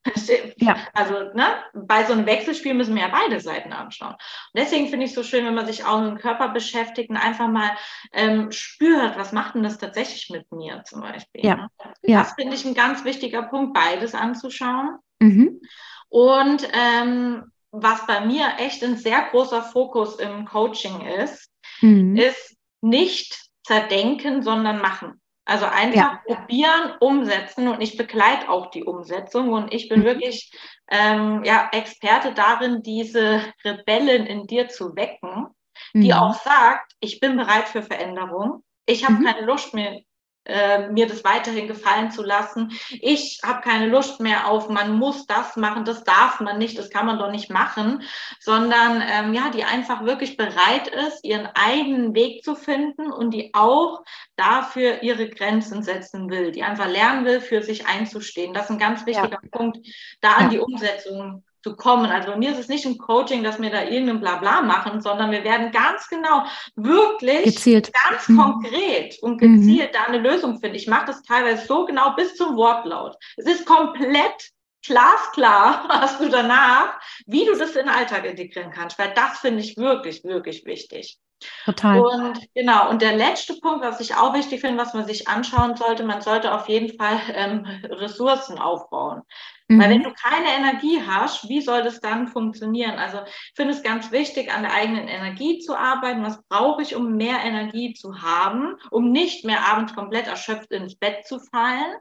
ja. 0.56 0.76
Also 0.94 1.32
ne, 1.34 1.46
bei 1.74 2.04
so 2.04 2.14
einem 2.14 2.26
Wechselspiel 2.26 2.74
müssen 2.74 2.94
wir 2.94 3.02
ja 3.02 3.08
beide 3.08 3.40
Seiten 3.40 3.72
anschauen. 3.72 4.12
Und 4.12 4.18
deswegen 4.56 4.88
finde 4.88 5.04
ich 5.04 5.10
es 5.10 5.16
so 5.16 5.22
schön, 5.22 5.44
wenn 5.44 5.54
man 5.54 5.66
sich 5.66 5.84
auch 5.84 6.00
mit 6.00 6.10
dem 6.10 6.18
Körper 6.18 6.48
beschäftigt 6.48 7.10
und 7.10 7.16
einfach 7.16 7.48
mal 7.48 7.76
ähm, 8.12 8.50
spürt, 8.52 9.18
was 9.18 9.32
macht 9.32 9.54
denn 9.54 9.62
das 9.62 9.78
tatsächlich 9.78 10.30
mit 10.30 10.50
mir 10.50 10.82
zum 10.84 11.02
Beispiel. 11.02 11.44
Ja. 11.44 11.56
Ne? 11.56 11.68
ja. 12.02 12.20
Das 12.20 12.32
finde 12.32 12.54
ich 12.54 12.64
ein 12.64 12.74
ganz 12.74 13.04
wichtiger 13.04 13.42
Punkt, 13.42 13.74
beides 13.74 14.14
anzuschauen. 14.14 14.96
Mhm. 15.18 15.60
Und 16.08 16.66
ähm, 16.72 17.52
was 17.70 18.06
bei 18.06 18.24
mir 18.24 18.54
echt 18.58 18.82
ein 18.82 18.96
sehr 18.96 19.28
großer 19.30 19.62
Fokus 19.62 20.16
im 20.16 20.46
Coaching 20.46 21.02
ist, 21.02 21.50
mhm. 21.82 22.16
ist 22.16 22.56
nicht 22.80 23.50
zerdenken, 23.64 24.42
sondern 24.42 24.80
machen. 24.80 25.20
Also 25.50 25.66
einfach 25.66 25.96
ja. 25.96 26.22
probieren, 26.24 26.92
umsetzen 27.00 27.66
und 27.66 27.80
ich 27.80 27.96
begleite 27.96 28.48
auch 28.48 28.70
die 28.70 28.84
Umsetzung 28.84 29.48
und 29.48 29.74
ich 29.74 29.88
bin 29.88 30.02
mhm. 30.02 30.04
wirklich 30.04 30.52
ähm, 30.88 31.42
ja, 31.42 31.68
Experte 31.72 32.32
darin, 32.32 32.84
diese 32.84 33.42
Rebellen 33.64 34.26
in 34.26 34.46
dir 34.46 34.68
zu 34.68 34.94
wecken, 34.94 35.48
die 35.92 36.12
mhm. 36.12 36.18
auch 36.18 36.34
sagt, 36.34 36.92
ich 37.00 37.18
bin 37.18 37.36
bereit 37.36 37.66
für 37.66 37.82
Veränderung. 37.82 38.62
Ich 38.86 39.04
habe 39.04 39.14
mhm. 39.14 39.24
keine 39.24 39.44
Lust 39.44 39.74
mehr, 39.74 39.98
äh, 40.44 40.88
mir 40.88 41.06
das 41.06 41.22
weiterhin 41.22 41.68
gefallen 41.68 42.10
zu 42.10 42.22
lassen. 42.22 42.72
Ich 43.00 43.40
habe 43.44 43.60
keine 43.60 43.88
Lust 43.88 44.20
mehr 44.20 44.48
auf, 44.48 44.68
man 44.68 44.98
muss 44.98 45.26
das 45.26 45.56
machen, 45.56 45.84
das 45.84 46.02
darf 46.04 46.40
man 46.40 46.58
nicht, 46.58 46.78
das 46.78 46.90
kann 46.90 47.06
man 47.06 47.18
doch 47.18 47.30
nicht 47.30 47.50
machen, 47.50 48.02
sondern 48.40 49.02
ähm, 49.06 49.34
ja, 49.34 49.50
die 49.50 49.64
einfach 49.64 50.04
wirklich 50.04 50.36
bereit 50.36 50.88
ist, 50.88 51.24
ihren 51.24 51.46
eigenen 51.54 52.14
Weg 52.14 52.42
zu 52.42 52.54
finden 52.54 53.12
und 53.12 53.32
die 53.32 53.50
auch 53.52 54.02
dafür 54.36 55.02
ihre 55.02 55.28
Grenzen 55.28 55.82
setzen 55.82 56.30
will, 56.30 56.52
die 56.52 56.62
einfach 56.62 56.88
lernen 56.88 57.24
will, 57.24 57.40
für 57.40 57.62
sich 57.62 57.86
einzustehen. 57.86 58.54
Das 58.54 58.64
ist 58.64 58.70
ein 58.70 58.78
ganz 58.78 59.06
wichtiger 59.06 59.40
ja. 59.42 59.48
Punkt, 59.50 59.78
da 60.20 60.32
an 60.34 60.50
die 60.50 60.58
Umsetzung 60.58 61.44
zu 61.62 61.76
kommen. 61.76 62.10
Also 62.10 62.30
bei 62.32 62.36
mir 62.36 62.52
ist 62.52 62.58
es 62.58 62.68
nicht 62.68 62.86
ein 62.86 62.98
Coaching, 62.98 63.42
dass 63.42 63.60
wir 63.60 63.70
da 63.70 63.84
irgendein 63.84 64.20
Blabla 64.20 64.62
machen, 64.62 65.00
sondern 65.00 65.30
wir 65.30 65.44
werden 65.44 65.72
ganz 65.72 66.08
genau, 66.08 66.44
wirklich 66.76 67.44
gezielt. 67.44 67.90
ganz 68.08 68.28
mhm. 68.28 68.38
konkret 68.38 69.18
und 69.22 69.38
gezielt 69.38 69.92
mhm. 69.92 69.94
da 69.94 70.04
eine 70.04 70.18
Lösung 70.18 70.58
finden. 70.58 70.76
Ich 70.76 70.86
mache 70.86 71.06
das 71.06 71.22
teilweise 71.22 71.66
so 71.66 71.84
genau 71.84 72.14
bis 72.14 72.36
zum 72.36 72.56
Wortlaut. 72.56 73.16
Es 73.36 73.46
ist 73.46 73.66
komplett 73.66 74.50
glasklar 74.82 75.86
hast 75.88 76.20
du 76.20 76.28
danach, 76.28 76.98
wie 77.26 77.44
du 77.44 77.56
das 77.56 77.76
in 77.76 77.86
den 77.86 77.94
Alltag 77.94 78.24
integrieren 78.24 78.70
kannst, 78.70 78.98
weil 78.98 79.12
das 79.14 79.38
finde 79.38 79.60
ich 79.60 79.76
wirklich, 79.76 80.24
wirklich 80.24 80.64
wichtig. 80.64 81.18
Total. 81.64 82.00
Und 82.00 82.38
genau, 82.54 82.90
und 82.90 83.00
der 83.00 83.16
letzte 83.16 83.54
Punkt, 83.54 83.82
was 83.82 84.00
ich 84.00 84.14
auch 84.14 84.34
wichtig 84.34 84.60
finde, 84.60 84.82
was 84.82 84.92
man 84.92 85.06
sich 85.06 85.26
anschauen 85.26 85.74
sollte, 85.74 86.04
man 86.04 86.20
sollte 86.20 86.52
auf 86.52 86.68
jeden 86.68 86.98
Fall 86.98 87.18
ähm, 87.32 87.66
Ressourcen 87.84 88.58
aufbauen. 88.58 89.22
Mhm. 89.70 89.80
Weil 89.80 89.90
wenn 89.90 90.02
du 90.02 90.12
keine 90.12 90.48
Energie 90.48 91.00
hast, 91.06 91.48
wie 91.48 91.60
soll 91.60 91.82
das 91.82 92.00
dann 92.00 92.26
funktionieren? 92.26 92.98
Also 92.98 93.18
ich 93.24 93.52
finde 93.54 93.72
es 93.72 93.84
ganz 93.84 94.10
wichtig, 94.10 94.52
an 94.52 94.62
der 94.62 94.74
eigenen 94.74 95.06
Energie 95.06 95.60
zu 95.60 95.76
arbeiten. 95.76 96.24
Was 96.24 96.42
brauche 96.48 96.82
ich, 96.82 96.96
um 96.96 97.16
mehr 97.16 97.38
Energie 97.44 97.94
zu 97.94 98.20
haben, 98.20 98.74
um 98.90 99.12
nicht 99.12 99.44
mehr 99.44 99.66
abends 99.72 99.94
komplett 99.94 100.26
erschöpft 100.26 100.72
ins 100.72 100.96
Bett 100.96 101.24
zu 101.24 101.38
fallen? 101.38 101.94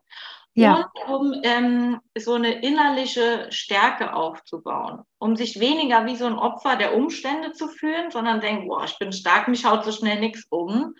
ja. 0.55 0.89
und 1.05 1.13
um 1.13 1.41
ähm, 1.43 2.01
so 2.17 2.33
eine 2.33 2.61
innerliche 2.63 3.47
Stärke 3.51 4.13
aufzubauen, 4.13 5.03
um 5.19 5.35
sich 5.35 5.59
weniger 5.59 6.05
wie 6.07 6.15
so 6.15 6.25
ein 6.25 6.37
Opfer 6.37 6.75
der 6.75 6.95
Umstände 6.95 7.53
zu 7.53 7.67
fühlen, 7.67 8.11
sondern 8.11 8.41
denken, 8.41 8.67
boah, 8.67 8.83
ich 8.83 8.97
bin 8.97 9.13
stark, 9.13 9.47
mich 9.47 9.63
haut 9.63 9.85
so 9.85 9.91
schnell 9.91 10.19
nichts 10.19 10.47
um. 10.49 10.95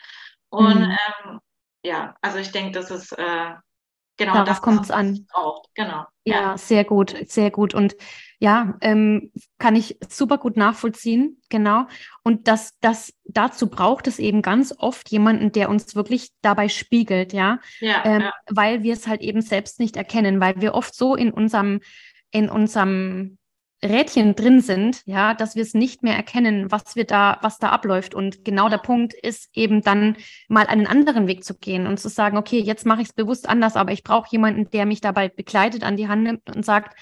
Und 0.50 0.82
mhm. 0.82 0.98
ähm, 1.26 1.40
ja, 1.84 2.16
also 2.22 2.38
ich 2.38 2.52
denke, 2.52 2.72
das 2.72 2.92
ist 2.92 3.12
äh, 3.18 3.54
genau 4.20 4.34
Darauf 4.34 4.48
das 4.48 4.62
kommt 4.62 4.84
es 4.84 4.92
an. 4.92 5.26
Auch. 5.34 5.64
Genau. 5.74 6.06
Ja, 6.26 6.42
ja, 6.42 6.58
sehr 6.58 6.84
gut, 6.84 7.16
sehr 7.28 7.50
gut. 7.50 7.74
Und 7.74 7.96
ja, 8.38 8.78
ähm, 8.82 9.32
kann 9.58 9.76
ich 9.76 9.98
super 10.08 10.38
gut 10.38 10.58
nachvollziehen, 10.58 11.42
genau. 11.50 11.88
Und 12.24 12.48
das, 12.48 12.72
das, 12.82 13.14
dazu 13.26 13.68
braucht 13.68 14.06
es 14.06 14.20
eben 14.20 14.44
ganz 14.44 14.76
oft 14.78 15.10
jemanden, 15.10 15.52
der 15.52 15.70
uns 15.70 15.96
wirklich 15.96 16.30
dabei 16.42 16.70
spiegelt, 16.70 17.34
ja. 17.34 17.60
ja, 17.80 18.06
ähm, 18.06 18.22
ja. 18.22 18.34
Weil 18.48 18.84
wir 18.84 18.94
es 18.94 19.08
halt 19.08 19.22
eben 19.22 19.42
selbst 19.42 19.80
nicht 19.80 19.98
erkennen, 19.98 20.40
weil 20.40 20.62
wir 20.62 20.76
oft 20.76 20.94
so 20.94 21.16
in 21.16 21.32
unserem, 21.32 21.80
in 22.32 22.50
unserem 22.50 23.39
Rädchen 23.84 24.36
drin 24.36 24.60
sind, 24.60 25.02
ja, 25.06 25.34
dass 25.34 25.56
wir 25.56 25.64
es 25.64 25.74
nicht 25.74 26.04
mehr 26.04 26.16
erkennen, 26.16 26.70
was 26.70 26.96
wir 26.96 27.06
da, 27.06 27.40
was 27.42 27.60
da 27.60 27.70
abläuft. 27.70 28.14
Und 28.14 28.44
genau 28.44 28.68
der 28.68 28.78
Punkt 28.78 29.14
ist 29.14 29.50
eben 29.54 29.82
dann 29.82 30.18
mal 30.50 30.68
einen 30.68 30.86
anderen 30.86 31.28
Weg 31.28 31.46
zu 31.46 31.58
gehen 31.58 31.88
und 31.88 31.98
zu 31.98 32.10
sagen, 32.10 32.38
okay, 32.38 32.60
jetzt 32.60 32.86
mache 32.86 33.02
ich 33.02 33.10
es 33.10 33.14
bewusst 33.14 33.48
anders, 33.48 33.78
aber 33.78 33.94
ich 33.94 34.04
brauche 34.04 34.28
jemanden, 34.32 34.70
der 34.72 34.86
mich 34.86 35.00
dabei 35.00 35.30
begleitet, 35.30 35.84
an 35.84 35.96
die 35.96 36.10
Hand 36.10 36.24
nimmt 36.24 36.54
und 36.54 36.66
sagt, 36.66 37.00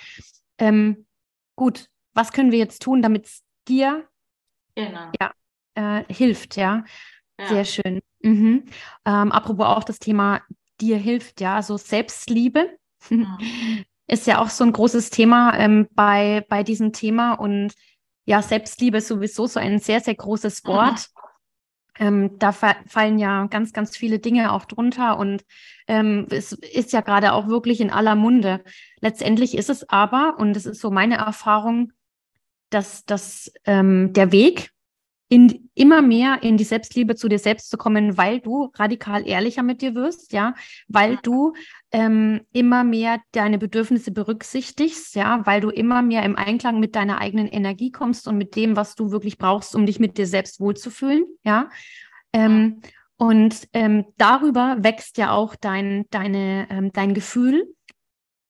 ähm, 0.60 1.08
gut, 1.56 1.90
was 2.14 2.32
können 2.32 2.52
wir 2.52 2.60
jetzt 2.60 2.84
tun, 2.84 3.02
damit 3.02 3.26
es 3.26 3.44
dir 3.68 4.08
genau. 4.76 5.12
ja, 5.20 5.34
äh, 5.74 6.04
hilft, 6.14 6.58
ja? 6.58 6.84
ja? 7.40 7.48
Sehr 7.48 7.66
schön. 7.66 8.02
Mhm. 8.22 8.66
Ähm, 9.06 9.32
apropos 9.32 9.66
auch 9.66 9.84
das 9.84 9.98
Thema 9.98 10.42
dir 10.80 10.98
hilft, 10.98 11.42
ja, 11.42 11.56
also 11.56 11.78
Selbstliebe 11.78 12.78
mhm. 13.10 13.38
ist 14.08 14.28
ja 14.28 14.42
auch 14.42 14.50
so 14.50 14.64
ein 14.64 14.72
großes 14.72 15.10
Thema 15.10 15.58
ähm, 15.58 15.88
bei, 15.94 16.46
bei 16.50 16.64
diesem 16.64 16.94
Thema 16.94 17.34
und 17.34 17.74
ja, 18.26 18.42
Selbstliebe 18.42 18.98
ist 18.98 19.08
sowieso 19.08 19.48
so 19.48 19.60
ein 19.60 19.80
sehr, 19.80 20.02
sehr 20.02 20.16
großes 20.16 20.66
Wort. 20.66 21.08
Mhm. 22.00 22.06
ähm, 22.08 22.40
da 22.40 22.52
fallen 22.52 23.20
ja 23.20 23.48
ganz, 23.48 23.74
ganz 23.74 23.96
viele 23.96 24.20
Dinge 24.20 24.52
auch 24.52 24.66
drunter 24.66 25.18
und 25.18 25.46
ähm, 25.88 26.28
es 26.30 26.52
ist 26.52 26.94
ja 26.94 27.02
gerade 27.02 27.34
auch 27.34 27.48
wirklich 27.48 27.80
in 27.80 27.90
aller 27.90 28.16
Munde. 28.16 28.64
Letztendlich 29.00 29.58
ist 29.58 29.70
es 29.70 29.88
aber, 29.90 30.36
und 30.38 30.56
es 30.58 30.66
ist 30.66 30.82
so 30.82 30.92
meine 30.92 31.18
Erfahrung, 31.18 31.94
dass, 32.70 33.06
dass 33.06 33.52
ähm, 33.66 34.12
der 34.14 34.32
Weg 34.32 34.72
in 35.30 35.70
immer 35.76 36.02
mehr 36.02 36.42
in 36.42 36.56
die 36.56 36.64
Selbstliebe 36.64 37.16
zu 37.16 37.28
dir 37.28 37.40
selbst 37.40 37.70
zu 37.70 37.78
kommen, 37.78 38.18
weil 38.18 38.40
du 38.40 38.72
radikal 38.76 39.28
ehrlicher 39.28 39.62
mit 39.62 39.82
dir 39.82 39.94
wirst, 39.94 40.32
ja, 40.32 40.54
weil 40.88 41.18
du 41.22 41.54
ähm, 41.92 42.42
immer 42.54 42.84
mehr 42.84 43.20
deine 43.34 43.58
Bedürfnisse 43.58 44.12
berücksichtigst, 44.12 45.16
ja, 45.16 45.46
weil 45.46 45.60
du 45.60 45.70
immer 45.70 46.02
mehr 46.02 46.24
im 46.24 46.38
Einklang 46.38 46.80
mit 46.80 46.96
deiner 46.96 47.20
eigenen 47.20 47.48
Energie 47.48 47.92
kommst 47.92 48.28
und 48.28 48.38
mit 48.38 48.56
dem, 48.56 48.78
was 48.78 48.96
du 48.96 49.12
wirklich 49.12 49.38
brauchst, 49.38 49.76
um 49.76 49.86
dich 49.86 50.00
mit 50.00 50.18
dir 50.18 50.28
selbst 50.28 50.60
wohlzufühlen, 50.60 51.26
ja. 51.44 51.70
Ähm, 52.32 52.82
und 53.18 53.68
ähm, 53.74 54.06
darüber 54.18 54.78
wächst 54.80 55.18
ja 55.18 55.32
auch 55.32 55.56
dein, 55.56 56.06
deine, 56.12 56.68
ähm, 56.70 56.92
dein 56.94 57.14
Gefühl, 57.14 57.74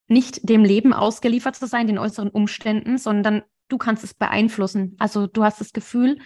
nicht 0.07 0.47
dem 0.47 0.63
Leben 0.63 0.93
ausgeliefert 0.93 1.55
zu 1.55 1.67
sein, 1.67 1.87
den 1.87 1.97
äußeren 1.97 2.29
Umständen, 2.29 2.97
sondern 2.97 3.43
du 3.67 3.77
kannst 3.77 4.03
es 4.03 4.13
beeinflussen. 4.13 4.95
Also 4.99 5.27
du 5.27 5.43
hast 5.43 5.59
das 5.59 5.73
Gefühl, 5.73 6.19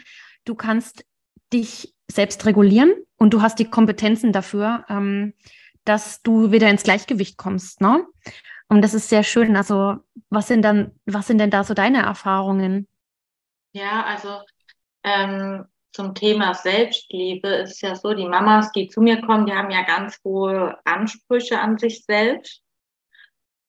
du 0.45 0.55
kannst 0.55 1.05
dich 1.53 1.93
selbst 2.09 2.45
regulieren 2.45 2.93
und 3.17 3.33
du 3.33 3.41
hast 3.41 3.59
die 3.59 3.69
Kompetenzen 3.69 4.31
dafür, 4.31 4.85
ähm, 4.89 5.33
dass 5.85 6.21
du 6.21 6.51
wieder 6.51 6.69
ins 6.69 6.83
Gleichgewicht 6.83 7.37
kommst. 7.37 7.81
Ne? 7.81 8.05
Und 8.67 8.81
das 8.81 8.93
ist 8.93 9.09
sehr 9.09 9.23
schön. 9.23 9.55
Also 9.55 9.97
was 10.29 10.47
sind 10.47 10.61
dann, 10.61 10.91
was 11.05 11.27
sind 11.27 11.39
denn 11.39 11.49
da 11.49 11.63
so 11.63 11.73
deine 11.73 12.03
Erfahrungen? 12.03 12.87
Ja, 13.73 14.03
also 14.05 14.41
ähm, 15.03 15.65
zum 15.93 16.15
Thema 16.15 16.53
Selbstliebe 16.53 17.47
ist 17.47 17.81
ja 17.81 17.95
so, 17.95 18.13
die 18.13 18.27
Mamas, 18.27 18.71
die 18.71 18.87
zu 18.87 19.01
mir 19.01 19.21
kommen, 19.21 19.45
die 19.45 19.53
haben 19.53 19.71
ja 19.71 19.83
ganz 19.83 20.19
hohe 20.23 20.77
Ansprüche 20.85 21.59
an 21.59 21.77
sich 21.77 22.05
selbst. 22.05 22.61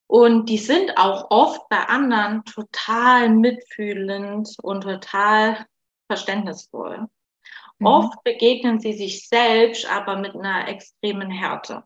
Und 0.07 0.49
die 0.49 0.59
sind 0.59 0.99
auch 0.99 1.31
oft 1.31 1.69
bei 1.69 1.79
anderen 1.79 2.45
total 2.45 3.31
mitfühlend 3.31 4.55
und 4.63 4.83
total 4.83 5.67
verständnisvoll. 6.13 7.07
Mhm. 7.79 7.87
Oft 7.87 8.25
begegnen 8.25 8.81
sie 8.81 8.93
sich 8.93 9.29
selbst 9.29 9.91
aber 9.91 10.17
mit 10.17 10.35
einer 10.35 10.69
extremen 10.69 11.31
Härte. 11.31 11.85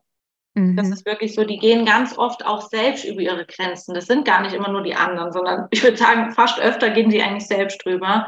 Mhm. 0.53 0.75
Das 0.75 0.89
ist 0.89 1.05
wirklich 1.05 1.33
so, 1.33 1.45
die 1.45 1.59
gehen 1.59 1.85
ganz 1.85 2.17
oft 2.17 2.45
auch 2.45 2.61
selbst 2.61 3.05
über 3.05 3.21
ihre 3.21 3.45
Grenzen. 3.45 3.93
Das 3.93 4.05
sind 4.05 4.25
gar 4.25 4.41
nicht 4.41 4.53
immer 4.53 4.69
nur 4.69 4.83
die 4.83 4.95
anderen, 4.95 5.31
sondern 5.31 5.67
ich 5.71 5.81
würde 5.81 5.97
sagen, 5.97 6.33
fast 6.33 6.59
öfter 6.59 6.89
gehen 6.89 7.09
sie 7.09 7.21
eigentlich 7.21 7.47
selbst 7.47 7.85
drüber. 7.85 8.27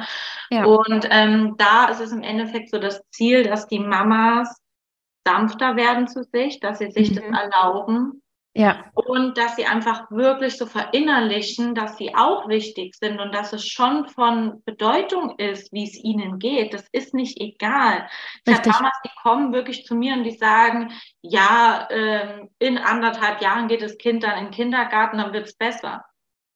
Ja. 0.50 0.64
Und 0.66 1.06
ähm, 1.12 1.56
da 1.58 1.90
ist 1.90 2.00
es 2.00 2.14
im 2.14 2.24
Endeffekt 2.24 2.70
so 2.70 2.80
das 2.80 3.04
Ziel, 3.12 3.44
dass 3.44 3.68
die 3.68 3.80
Mamas 3.80 4.56
sanfter 5.28 5.76
werden 5.76 6.08
zu 6.08 6.24
sich, 6.24 6.62
dass 6.62 6.80
sie 6.80 6.92
sich 6.92 7.12
mhm. 7.12 7.16
das 7.16 7.42
erlauben, 7.42 8.22
ja. 8.60 8.84
Und 8.93 9.38
dass 9.38 9.56
sie 9.56 9.65
einfach 9.65 10.12
wirklich 10.12 10.58
so 10.58 10.65
verinnerlichen, 10.65 11.76
dass 11.76 11.95
sie 11.95 12.13
auch 12.13 12.50
wichtig 12.50 12.93
sind 12.93 13.22
und 13.22 13.34
dass 13.34 13.54
es 13.54 13.65
schon 13.65 14.10
von 14.10 14.62
Bedeutung 14.65 15.39
ist, 15.39 15.72
wie 15.72 15.86
es 15.86 15.95
ihnen 15.95 16.39
geht. 16.39 16.74
Das 16.74 16.86
ist 16.91 17.13
nicht 17.13 17.39
egal. 17.39 18.10
Ich 18.45 18.54
habe 18.54 18.69
Mamas, 18.69 18.91
die 19.06 19.12
kommen 19.24 19.54
wirklich 19.54 19.86
zu 19.86 19.95
mir 19.95 20.13
und 20.13 20.26
die 20.26 20.36
sagen, 20.36 20.91
ja, 21.22 21.88
äh, 21.89 22.48
in 22.60 22.78
anderthalb 22.78 23.41
Jahren 23.41 23.69
geht 23.69 23.82
das 23.82 23.98
Kind 23.98 24.24
dann 24.24 24.38
in 24.38 24.45
den 24.45 24.52
Kindergarten, 24.52 25.19
dann 25.19 25.32
wird 25.32 25.48
es 25.48 25.56
besser. 25.56 26.04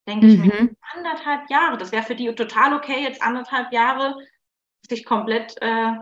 Denke 0.06 0.26
mhm. 0.26 0.34
ich 0.34 0.40
mir, 0.40 0.62
mhm. 0.62 0.78
anderthalb 0.94 1.50
Jahre, 1.50 1.78
das 1.78 1.94
wäre 1.94 2.04
für 2.04 2.16
die 2.16 2.36
total 2.36 2.74
okay, 2.74 3.02
jetzt 3.02 3.22
anderthalb 3.22 3.72
Jahre 3.72 4.16
sich 4.90 5.06
komplett 5.06 5.56
äh, 5.62 5.94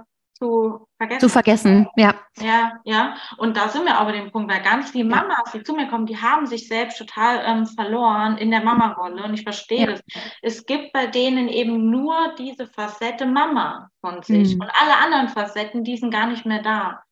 zu 0.41 0.87
vergessen. 0.97 1.19
Zu 1.19 1.29
vergessen, 1.29 1.87
ja. 1.95 2.15
Ja, 2.39 2.71
ja. 2.83 3.15
Und 3.37 3.55
da 3.55 3.69
sind 3.69 3.85
wir 3.85 3.95
aber 3.95 4.11
dem 4.11 4.31
Punkt, 4.31 4.51
weil 4.51 4.63
ganz 4.63 4.89
viele 4.89 5.05
Mamas, 5.05 5.51
die 5.53 5.61
zu 5.61 5.73
mir 5.73 5.87
kommen, 5.87 6.07
die 6.07 6.17
haben 6.17 6.47
sich 6.47 6.67
selbst 6.67 6.97
total 6.97 7.43
ähm, 7.45 7.67
verloren 7.67 8.37
in 8.37 8.49
der 8.49 8.63
Mama-Rolle. 8.63 9.23
Und 9.23 9.35
ich 9.35 9.43
verstehe 9.43 9.81
ja. 9.81 9.85
das. 9.87 10.01
Es 10.41 10.65
gibt 10.65 10.93
bei 10.93 11.05
denen 11.05 11.47
eben 11.47 11.91
nur 11.91 12.33
diese 12.39 12.65
Facette 12.65 13.25
Mama 13.25 13.89
von 14.01 14.23
sich. 14.23 14.55
Mhm. 14.55 14.61
Und 14.61 14.71
alle 14.81 14.97
anderen 14.97 15.29
Facetten, 15.29 15.83
die 15.83 15.97
sind 15.97 16.11
gar 16.11 16.25
nicht 16.25 16.45
mehr 16.45 16.63
da. 16.63 17.03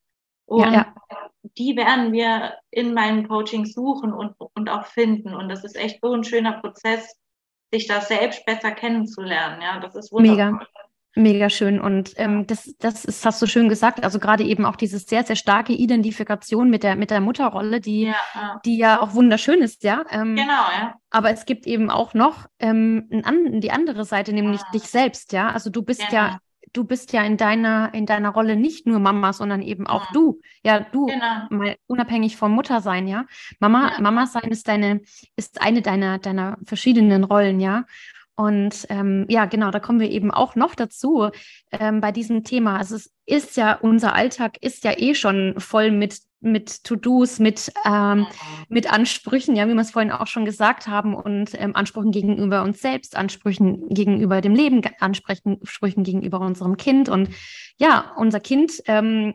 Und 0.45 0.63
ja, 0.63 0.71
ja. 0.71 1.29
die 1.57 1.77
werden 1.77 2.11
wir 2.11 2.55
in 2.71 2.95
meinem 2.95 3.27
Coaching 3.27 3.67
suchen 3.67 4.11
und, 4.11 4.33
und 4.39 4.69
auch 4.69 4.85
finden. 4.87 5.35
Und 5.35 5.49
das 5.49 5.63
ist 5.63 5.75
echt 5.75 5.99
so 6.01 6.13
ein 6.13 6.23
schöner 6.23 6.53
Prozess, 6.53 7.15
sich 7.71 7.85
da 7.85 8.01
selbst 8.01 8.43
besser 8.47 8.71
kennenzulernen. 8.71 9.61
Ja, 9.61 9.79
das 9.79 9.93
ist 9.93 10.11
wunderbar. 10.11 10.53
Mega. 10.53 10.65
Mega 11.15 11.49
schön. 11.49 11.81
Und 11.81 12.13
ähm, 12.17 12.45
das, 12.45 12.75
das 12.79 13.03
ist, 13.03 13.25
hast 13.25 13.41
du 13.41 13.47
schön 13.47 13.67
gesagt. 13.67 14.03
Also 14.03 14.19
gerade 14.19 14.43
eben 14.43 14.63
auch 14.65 14.75
diese 14.75 14.99
sehr, 14.99 15.23
sehr 15.23 15.35
starke 15.35 15.73
Identifikation 15.73 16.69
mit 16.69 16.83
der, 16.83 16.95
mit 16.95 17.09
der 17.09 17.19
Mutterrolle, 17.19 17.81
die 17.81 18.03
ja, 18.03 18.15
ja. 18.35 18.61
die 18.63 18.77
ja 18.77 19.01
auch 19.01 19.15
wunderschön 19.15 19.61
ist, 19.61 19.83
ja. 19.83 20.03
Ähm, 20.11 20.35
genau, 20.35 20.47
ja. 20.47 20.95
Aber 21.09 21.31
es 21.31 21.45
gibt 21.45 21.65
eben 21.65 21.89
auch 21.89 22.13
noch 22.13 22.47
ähm, 22.59 23.09
an, 23.23 23.59
die 23.59 23.71
andere 23.71 24.05
Seite, 24.05 24.33
nämlich 24.33 24.61
ja. 24.61 24.67
dich 24.73 24.83
selbst, 24.83 25.33
ja. 25.33 25.49
Also 25.49 25.71
du 25.71 25.81
bist 25.81 26.11
ja, 26.11 26.37
du 26.73 26.83
bist 26.83 27.11
ja 27.11 27.23
in 27.23 27.37
deiner, 27.37 27.91
in 27.93 28.05
deiner 28.05 28.29
Rolle 28.29 28.55
nicht 28.55 28.85
nur 28.85 28.99
Mama, 28.99 29.33
sondern 29.33 29.63
eben 29.63 29.87
auch 29.87 30.05
ja. 30.05 30.09
du. 30.13 30.41
Ja, 30.63 30.79
du, 30.79 31.07
genau. 31.07 31.47
mal 31.49 31.75
unabhängig 31.87 32.37
vom 32.37 32.51
Muttersein, 32.51 33.07
ja. 33.07 33.25
Mama, 33.59 33.93
Mama 33.99 34.27
sein 34.27 34.51
ist 34.51 34.67
deine, 34.67 35.01
ist 35.35 35.61
eine 35.61 35.81
deiner, 35.81 36.19
deiner 36.19 36.57
verschiedenen 36.63 37.23
Rollen, 37.23 37.59
ja. 37.59 37.85
Und 38.39 38.85
ähm, 38.87 39.25
ja, 39.27 39.43
genau, 39.47 39.69
da 39.69 39.81
kommen 39.81 39.99
wir 39.99 40.09
eben 40.09 40.31
auch 40.31 40.55
noch 40.55 40.73
dazu 40.73 41.29
ähm, 41.77 41.99
bei 41.99 42.13
diesem 42.13 42.45
Thema. 42.45 42.77
Also 42.77 42.95
es 42.95 43.11
ist 43.25 43.57
ja, 43.57 43.73
unser 43.73 44.15
Alltag 44.15 44.55
ist 44.61 44.85
ja 44.85 44.93
eh 44.97 45.13
schon 45.13 45.55
voll 45.57 45.91
mit, 45.91 46.19
mit 46.39 46.85
To-Dos, 46.85 47.39
mit, 47.39 47.69
ähm, 47.85 48.27
mit 48.69 48.89
Ansprüchen, 48.93 49.57
ja, 49.57 49.67
wie 49.67 49.73
wir 49.73 49.81
es 49.81 49.91
vorhin 49.91 50.13
auch 50.13 50.27
schon 50.27 50.45
gesagt 50.45 50.87
haben, 50.87 51.15
und 51.15 51.51
ähm, 51.59 51.75
Ansprüchen 51.75 52.11
gegenüber 52.11 52.63
uns 52.63 52.79
selbst, 52.79 53.17
Ansprüchen 53.17 53.89
gegenüber 53.89 54.39
dem 54.39 54.55
Leben, 54.55 54.83
Ansprüchen 54.99 56.03
gegenüber 56.05 56.39
unserem 56.39 56.77
Kind. 56.77 57.09
Und 57.09 57.31
ja, 57.75 58.13
unser 58.15 58.39
Kind 58.39 58.81
ähm, 58.85 59.33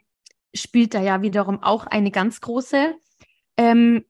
spielt 0.55 0.95
da 0.95 1.03
ja 1.03 1.21
wiederum 1.21 1.63
auch 1.63 1.87
eine 1.87 2.11
ganz 2.11 2.41
große 2.41 2.95
ähm, 3.59 4.03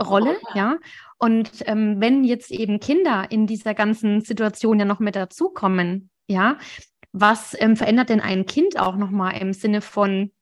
Rolle, 0.00 0.38
ja. 0.54 0.78
Und 1.18 1.50
ähm, 1.66 2.00
wenn 2.00 2.24
jetzt 2.24 2.50
eben 2.50 2.80
Kinder 2.80 3.26
in 3.30 3.46
dieser 3.46 3.74
ganzen 3.74 4.22
Situation 4.22 4.78
ja 4.78 4.84
noch 4.84 5.00
mit 5.00 5.16
dazukommen, 5.16 6.10
ja, 6.28 6.58
was 7.12 7.54
ähm, 7.60 7.76
verändert 7.76 8.08
denn 8.08 8.20
ein 8.20 8.46
Kind 8.46 8.78
auch 8.78 8.96
nochmal 8.96 9.36
im 9.40 9.52
Sinne 9.52 9.80
von 9.80 10.32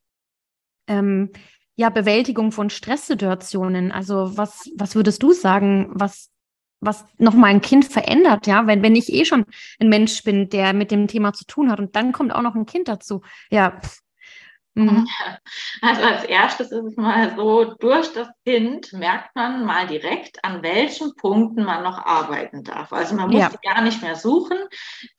ähm, 0.86 1.30
ja, 1.76 1.90
Bewältigung 1.90 2.52
von 2.52 2.70
Stresssituationen? 2.70 3.90
Also 3.90 4.36
was, 4.36 4.70
was 4.76 4.94
würdest 4.94 5.22
du 5.22 5.32
sagen, 5.32 5.88
was, 5.92 6.30
was 6.80 7.04
nochmal 7.16 7.50
ein 7.50 7.60
Kind 7.60 7.86
verändert, 7.86 8.46
ja, 8.46 8.66
wenn, 8.66 8.82
wenn 8.82 8.94
ich 8.94 9.12
eh 9.12 9.24
schon 9.24 9.46
ein 9.80 9.88
Mensch 9.88 10.22
bin, 10.22 10.48
der 10.48 10.72
mit 10.74 10.90
dem 10.90 11.08
Thema 11.08 11.32
zu 11.32 11.44
tun 11.44 11.70
hat 11.70 11.80
und 11.80 11.96
dann 11.96 12.12
kommt 12.12 12.32
auch 12.32 12.42
noch 12.42 12.54
ein 12.54 12.66
Kind 12.66 12.88
dazu. 12.88 13.22
Ja, 13.50 13.80
pff, 13.80 14.00
Mhm. 14.78 15.08
Also 15.80 16.02
als 16.02 16.24
erstes 16.24 16.72
ist 16.72 16.84
es 16.84 16.96
mal 16.96 17.34
so, 17.36 17.64
durch 17.64 18.12
das 18.12 18.28
Kind 18.44 18.92
merkt 18.92 19.34
man 19.36 19.64
mal 19.64 19.86
direkt, 19.86 20.44
an 20.44 20.62
welchen 20.62 21.14
Punkten 21.14 21.64
man 21.64 21.82
noch 21.82 21.98
arbeiten 21.98 22.64
darf. 22.64 22.92
Also 22.92 23.14
man 23.14 23.30
muss 23.30 23.40
ja. 23.40 23.48
die 23.48 23.68
gar 23.68 23.82
nicht 23.82 24.02
mehr 24.02 24.16
suchen, 24.16 24.58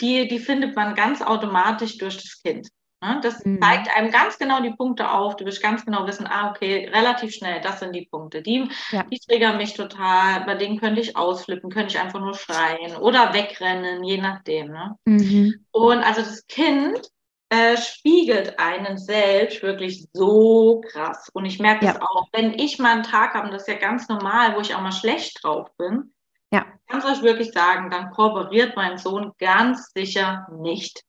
die, 0.01 0.27
die 0.27 0.39
findet 0.39 0.75
man 0.75 0.95
ganz 0.95 1.21
automatisch 1.21 1.97
durch 1.97 2.17
das 2.17 2.41
Kind. 2.41 2.69
Ne? 3.01 3.19
Das 3.21 3.43
mhm. 3.45 3.61
zeigt 3.61 3.95
einem 3.95 4.11
ganz 4.11 4.37
genau 4.37 4.61
die 4.61 4.73
Punkte 4.73 5.09
auf. 5.11 5.37
Du 5.37 5.45
wirst 5.45 5.61
ganz 5.61 5.85
genau 5.85 6.05
wissen, 6.05 6.27
ah, 6.27 6.49
okay, 6.49 6.89
relativ 6.93 7.33
schnell, 7.33 7.61
das 7.61 7.79
sind 7.79 7.93
die 7.93 8.07
Punkte. 8.09 8.41
Die, 8.41 8.69
ja. 8.91 9.03
die 9.03 9.19
triggern 9.19 9.57
mich 9.57 9.73
total. 9.73 10.45
Bei 10.45 10.55
denen 10.55 10.79
könnte 10.79 11.01
ich 11.01 11.15
ausflippen, 11.15 11.69
könnte 11.69 11.95
ich 11.95 11.99
einfach 11.99 12.19
nur 12.19 12.35
schreien 12.35 12.97
oder 12.97 13.33
wegrennen, 13.33 14.03
je 14.03 14.17
nachdem. 14.17 14.71
Ne? 14.71 14.95
Mhm. 15.05 15.65
Und 15.71 15.99
also 15.99 16.21
das 16.21 16.45
Kind 16.47 16.99
äh, 17.49 17.77
spiegelt 17.77 18.59
einen 18.59 18.97
selbst 18.97 19.61
wirklich 19.63 20.07
so 20.13 20.81
krass. 20.91 21.29
Und 21.33 21.45
ich 21.45 21.59
merke 21.59 21.85
ja. 21.85 21.93
das 21.93 22.01
auch, 22.01 22.27
wenn 22.31 22.53
ich 22.53 22.79
mal 22.79 22.93
einen 22.93 23.03
Tag 23.03 23.33
habe, 23.33 23.47
und 23.47 23.53
das 23.53 23.63
ist 23.63 23.67
ja 23.69 23.79
ganz 23.79 24.07
normal, 24.07 24.55
wo 24.55 24.61
ich 24.61 24.75
auch 24.75 24.81
mal 24.81 24.91
schlecht 24.91 25.43
drauf 25.43 25.69
bin, 25.77 26.13
ja. 26.51 26.65
kann 26.87 26.99
ich 26.99 27.05
euch 27.05 27.21
wirklich 27.23 27.51
sagen, 27.51 27.89
dann 27.89 28.11
kooperiert 28.11 28.75
mein 28.75 28.97
Sohn 28.97 29.33
ganz 29.39 29.91
sicher 29.93 30.47
nicht. 30.51 31.03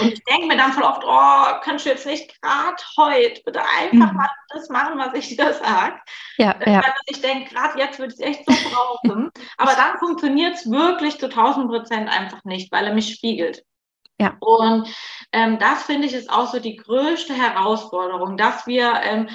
Und 0.00 0.14
ich 0.14 0.24
denke 0.24 0.46
mir 0.46 0.56
dann 0.56 0.72
voll 0.72 0.82
oft, 0.82 1.02
oh, 1.04 1.60
kannst 1.62 1.84
du 1.84 1.90
jetzt 1.90 2.06
nicht 2.06 2.40
gerade 2.40 2.76
heute 2.96 3.42
bitte 3.44 3.60
einfach 3.60 4.12
mhm. 4.12 4.16
mal 4.16 4.30
das 4.48 4.70
machen, 4.70 4.98
was 4.98 5.12
ich 5.12 5.36
dir 5.36 5.52
sage. 5.52 6.00
Ja, 6.38 6.56
ja. 6.64 6.82
Weil 6.82 6.94
ich 7.06 7.20
denke, 7.20 7.52
gerade 7.52 7.78
jetzt 7.78 7.98
würde 7.98 8.14
ich 8.14 8.20
es 8.20 8.26
echt 8.26 8.44
so 8.46 8.70
brauchen. 8.70 9.30
Aber 9.58 9.74
dann 9.74 9.98
funktioniert 9.98 10.54
es 10.54 10.70
wirklich 10.70 11.18
zu 11.18 11.26
1000 11.26 11.68
Prozent 11.68 12.08
einfach 12.08 12.42
nicht, 12.44 12.72
weil 12.72 12.86
er 12.86 12.94
mich 12.94 13.12
spiegelt. 13.14 13.62
Ja. 14.20 14.36
Und 14.40 14.88
ähm, 15.32 15.58
das 15.58 15.84
finde 15.84 16.06
ich 16.06 16.14
ist 16.14 16.30
auch 16.30 16.52
so 16.52 16.60
die 16.60 16.76
größte 16.76 17.34
Herausforderung, 17.34 18.36
dass 18.36 18.66
wir 18.66 18.92
ähm, 19.02 19.28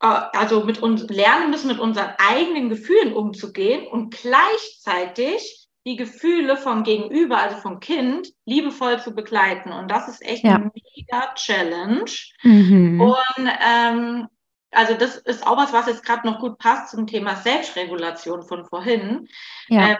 äh, 0.00 0.06
also 0.06 0.64
mit 0.64 0.82
uns 0.82 1.08
lernen 1.08 1.50
müssen, 1.50 1.68
mit 1.68 1.78
unseren 1.78 2.14
eigenen 2.18 2.68
Gefühlen 2.68 3.14
umzugehen 3.14 3.86
und 3.86 4.14
gleichzeitig 4.14 5.68
die 5.86 5.96
Gefühle 5.96 6.56
vom 6.56 6.84
Gegenüber, 6.84 7.38
also 7.38 7.56
vom 7.56 7.80
Kind, 7.80 8.28
liebevoll 8.44 9.00
zu 9.00 9.14
begleiten. 9.14 9.72
Und 9.72 9.90
das 9.90 10.08
ist 10.08 10.22
echt 10.22 10.44
ja. 10.44 10.54
eine 10.54 10.70
mega 10.96 11.34
Challenge. 11.34 12.10
Mhm. 12.42 13.00
Und 13.00 13.50
ähm, 13.66 14.28
also 14.70 14.94
das 14.94 15.16
ist 15.16 15.46
auch 15.46 15.56
was, 15.56 15.72
was 15.72 15.86
jetzt 15.86 16.04
gerade 16.04 16.26
noch 16.26 16.38
gut 16.38 16.58
passt 16.58 16.90
zum 16.90 17.06
Thema 17.06 17.36
Selbstregulation 17.36 18.42
von 18.42 18.64
vorhin. 18.64 19.28
Ja. 19.68 19.90
Ähm, 19.90 19.98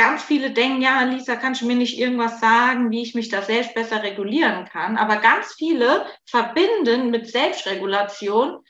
ganz 0.00 0.22
viele 0.22 0.50
denken, 0.50 0.80
ja, 0.80 1.02
Lisa, 1.02 1.36
kannst 1.36 1.60
du 1.60 1.66
mir 1.66 1.76
nicht 1.76 1.98
irgendwas 1.98 2.40
sagen, 2.40 2.90
wie 2.90 3.02
ich 3.02 3.14
mich 3.14 3.28
da 3.28 3.42
selbst 3.42 3.74
besser 3.74 4.02
regulieren 4.02 4.64
kann? 4.64 4.96
Aber 4.96 5.16
ganz 5.16 5.54
viele 5.58 6.06
verbinden 6.24 7.10
mit 7.10 7.28
Selbstregulation, 7.28 8.60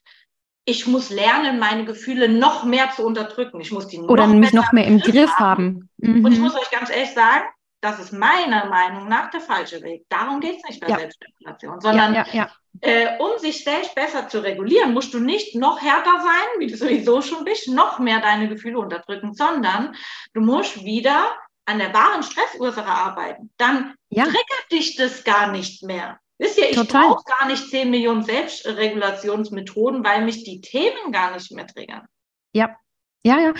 ich 0.64 0.88
muss 0.88 1.11
lernen, 1.11 1.61
meine 1.61 1.85
Gefühle 1.85 2.29
noch 2.29 2.64
mehr 2.64 2.90
zu 2.90 3.05
unterdrücken. 3.05 3.61
Ich 3.61 3.71
muss 3.71 3.87
die 3.87 4.01
Oder 4.01 4.27
noch 4.27 4.35
mich 4.35 4.53
noch 4.53 4.73
mehr 4.73 4.87
im 4.87 4.99
Griff, 4.99 5.14
Griff 5.14 5.35
haben. 5.37 5.88
Mhm. 5.99 6.25
Und 6.25 6.33
ich 6.33 6.40
muss 6.40 6.57
euch 6.57 6.71
ganz 6.73 6.90
ehrlich 6.90 7.12
sagen, 7.12 7.45
das 7.81 7.99
ist 7.99 8.12
meiner 8.12 8.66
Meinung 8.66 9.09
nach 9.09 9.31
der 9.31 9.40
falsche 9.40 9.83
Weg. 9.83 10.05
Darum 10.09 10.40
geht 10.40 10.59
es 10.59 10.64
nicht 10.69 10.81
bei 10.81 10.88
ja. 10.88 10.99
Selbstregulation, 10.99 11.81
sondern 11.81 12.14
ja, 12.14 12.27
ja, 12.33 12.51
äh, 12.83 13.19
um 13.19 13.38
sich 13.38 13.64
selbst 13.64 13.95
besser 13.95 14.29
zu 14.29 14.43
regulieren, 14.43 14.93
musst 14.93 15.12
du 15.12 15.21
nicht 15.21 15.55
noch 15.55 15.81
härter 15.81 16.21
sein, 16.21 16.61
wie 16.61 16.66
du 16.66 16.77
sowieso 16.77 17.21
schon 17.21 17.45
bist, 17.45 17.69
noch 17.69 17.99
mehr 17.99 18.21
deine 18.21 18.49
Gefühle 18.49 18.79
unterdrücken, 18.79 19.35
sondern 19.35 19.97
du 20.35 20.40
musst 20.40 20.85
wieder 20.85 21.37
an 21.66 21.79
der 21.79 21.93
wahren 21.93 22.23
Stressursache 22.23 22.90
arbeiten. 22.90 23.51
Dann 23.57 23.95
triggert 24.12 24.73
dich 24.73 24.97
das 24.97 25.25
gar 25.25 25.51
nicht 25.51 25.83
mehr. 25.83 26.19
Wisst 26.38 26.59
ihr, 26.59 26.71
ich 26.71 26.88
brauche 26.88 27.23
gar 27.25 27.49
nicht 27.49 27.69
10 27.69 27.90
Millionen 27.90 28.23
Selbstregulationsmethoden, 28.23 30.03
weil 30.03 30.25
mich 30.25 30.43
die 30.45 30.61
Themen 30.61 31.12
gar 31.12 31.33
nicht 31.33 31.53
mehr 31.53 31.66
triggern. 31.66 32.07
Ja, 32.53 32.77
ja, 33.25 33.38
ja. 33.38 33.55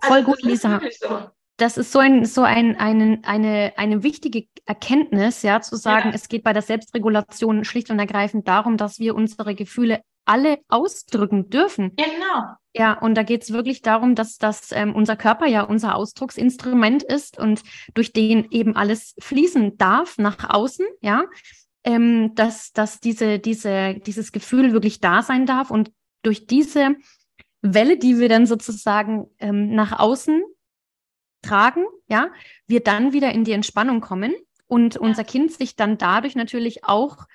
Voll 0.00 0.18
also, 0.18 0.30
gut, 0.30 0.42
Lisa. 0.42 0.80
So. 1.00 1.30
Das 1.58 1.76
ist 1.76 1.92
so, 1.92 1.98
ein, 1.98 2.24
so 2.24 2.42
ein, 2.42 2.76
ein, 2.76 3.22
eine, 3.24 3.72
eine 3.76 4.02
wichtige 4.02 4.46
Erkenntnis, 4.64 5.42
ja, 5.42 5.60
zu 5.60 5.76
sagen, 5.76 6.08
ja. 6.10 6.14
es 6.14 6.28
geht 6.28 6.44
bei 6.44 6.52
der 6.52 6.62
Selbstregulation 6.62 7.64
schlicht 7.64 7.90
und 7.90 7.98
ergreifend 7.98 8.48
darum, 8.48 8.76
dass 8.76 8.98
wir 8.98 9.14
unsere 9.14 9.54
Gefühle 9.54 10.00
alle 10.24 10.58
ausdrücken 10.68 11.50
dürfen. 11.50 11.96
Genau. 11.96 12.44
Ja, 12.74 12.94
und 12.98 13.16
da 13.16 13.22
geht 13.22 13.42
es 13.42 13.52
wirklich 13.52 13.82
darum, 13.82 14.14
dass, 14.14 14.38
dass 14.38 14.72
ähm, 14.72 14.94
unser 14.94 15.16
Körper 15.16 15.46
ja 15.46 15.62
unser 15.62 15.94
Ausdrucksinstrument 15.94 17.02
ist 17.02 17.38
und 17.38 17.62
durch 17.94 18.12
den 18.12 18.50
eben 18.50 18.76
alles 18.76 19.14
fließen 19.18 19.76
darf 19.78 20.16
nach 20.18 20.50
außen, 20.50 20.86
ja 21.00 21.24
ähm, 21.88 22.34
dass, 22.34 22.72
dass 22.72 23.00
diese, 23.00 23.38
diese, 23.38 23.94
dieses 23.94 24.32
Gefühl 24.32 24.72
wirklich 24.72 25.00
da 25.00 25.22
sein 25.22 25.46
darf 25.46 25.70
und 25.70 25.90
durch 26.22 26.46
diese 26.46 26.96
Welle, 27.62 27.96
die 27.96 28.18
wir 28.18 28.28
dann 28.28 28.46
sozusagen 28.46 29.26
ähm, 29.38 29.74
nach 29.74 29.98
außen 29.98 30.42
tragen, 31.42 31.84
ja, 32.08 32.28
wir 32.66 32.80
dann 32.80 33.12
wieder 33.12 33.32
in 33.32 33.44
die 33.44 33.52
Entspannung 33.52 34.00
kommen 34.00 34.34
und 34.66 34.96
unser 34.96 35.24
Kind 35.24 35.52
sich 35.52 35.76
dann 35.76 35.98
dadurch 35.98 36.34
natürlich 36.34 36.84
auch 36.84 37.26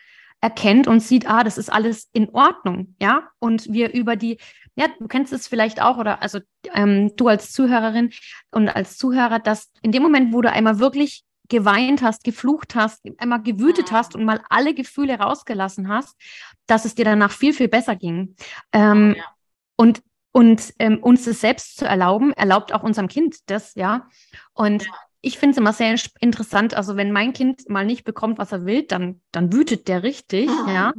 erkennt 0.42 0.88
und 0.88 1.00
sieht, 1.00 1.30
ah, 1.30 1.44
das 1.44 1.58
ist 1.58 1.72
alles 1.72 2.10
in 2.12 2.30
Ordnung, 2.30 2.96
ja, 3.02 3.30
und 3.40 3.72
wir 3.72 3.94
über 3.94 4.16
die, 4.16 4.38
ja, 4.76 4.88
du 5.00 5.08
kennst 5.08 5.32
es 5.32 5.48
vielleicht 5.48 5.82
auch 5.82 5.98
oder 5.98 6.22
also 6.22 6.40
ähm, 6.74 7.16
du 7.16 7.28
als 7.28 7.52
Zuhörerin 7.54 8.12
und 8.52 8.68
als 8.68 8.98
Zuhörer, 8.98 9.40
dass 9.40 9.72
in 9.82 9.92
dem 9.92 10.04
Moment, 10.04 10.34
wo 10.34 10.42
du 10.42 10.52
einmal 10.52 10.80
wirklich 10.80 11.24
geweint 11.50 12.02
hast, 12.02 12.24
geflucht 12.24 12.76
hast, 12.76 13.04
einmal 13.18 13.42
gewütet 13.42 13.92
mhm. 13.92 13.96
hast 13.96 14.16
und 14.16 14.26
mal 14.26 14.42
alle 14.50 14.74
Gefühle 14.74 15.20
rausgelassen 15.20 15.88
hast, 15.88 16.16
dass 16.68 16.86
es 16.86 16.96
dir 16.96 17.06
danach 17.06 17.32
viel, 17.32 17.54
viel 17.54 17.68
besser 17.68 17.96
ging. 17.96 18.36
Ähm, 18.72 19.16
ja. 19.18 19.24
Und, 19.76 20.02
und 20.34 20.74
ähm, 20.80 21.00
uns 21.02 21.24
das 21.24 21.40
selbst 21.40 21.78
zu 21.78 21.86
erlauben, 21.86 22.34
erlaubt 22.34 22.74
auch 22.74 22.84
unserem 22.84 23.08
Kind 23.08 23.38
das, 23.46 23.76
ja. 23.76 24.10
Und 24.54 24.84
ja. 24.84 24.92
ich 25.22 25.40
finde 25.40 25.52
es 25.52 25.58
immer 25.58 25.72
sehr 25.72 25.96
interessant, 26.20 26.74
also 26.74 26.98
wenn 26.98 27.14
mein 27.14 27.32
Kind 27.32 27.70
mal 27.70 27.86
nicht 27.86 28.04
bekommt, 28.04 28.38
was 28.38 28.52
er 28.52 28.66
will, 28.66 28.84
dann, 28.84 29.22
dann 29.32 29.54
wütet 29.54 29.88
der 29.88 30.04
richtig, 30.04 30.50
mhm. 30.50 30.68
ja. 30.68 30.94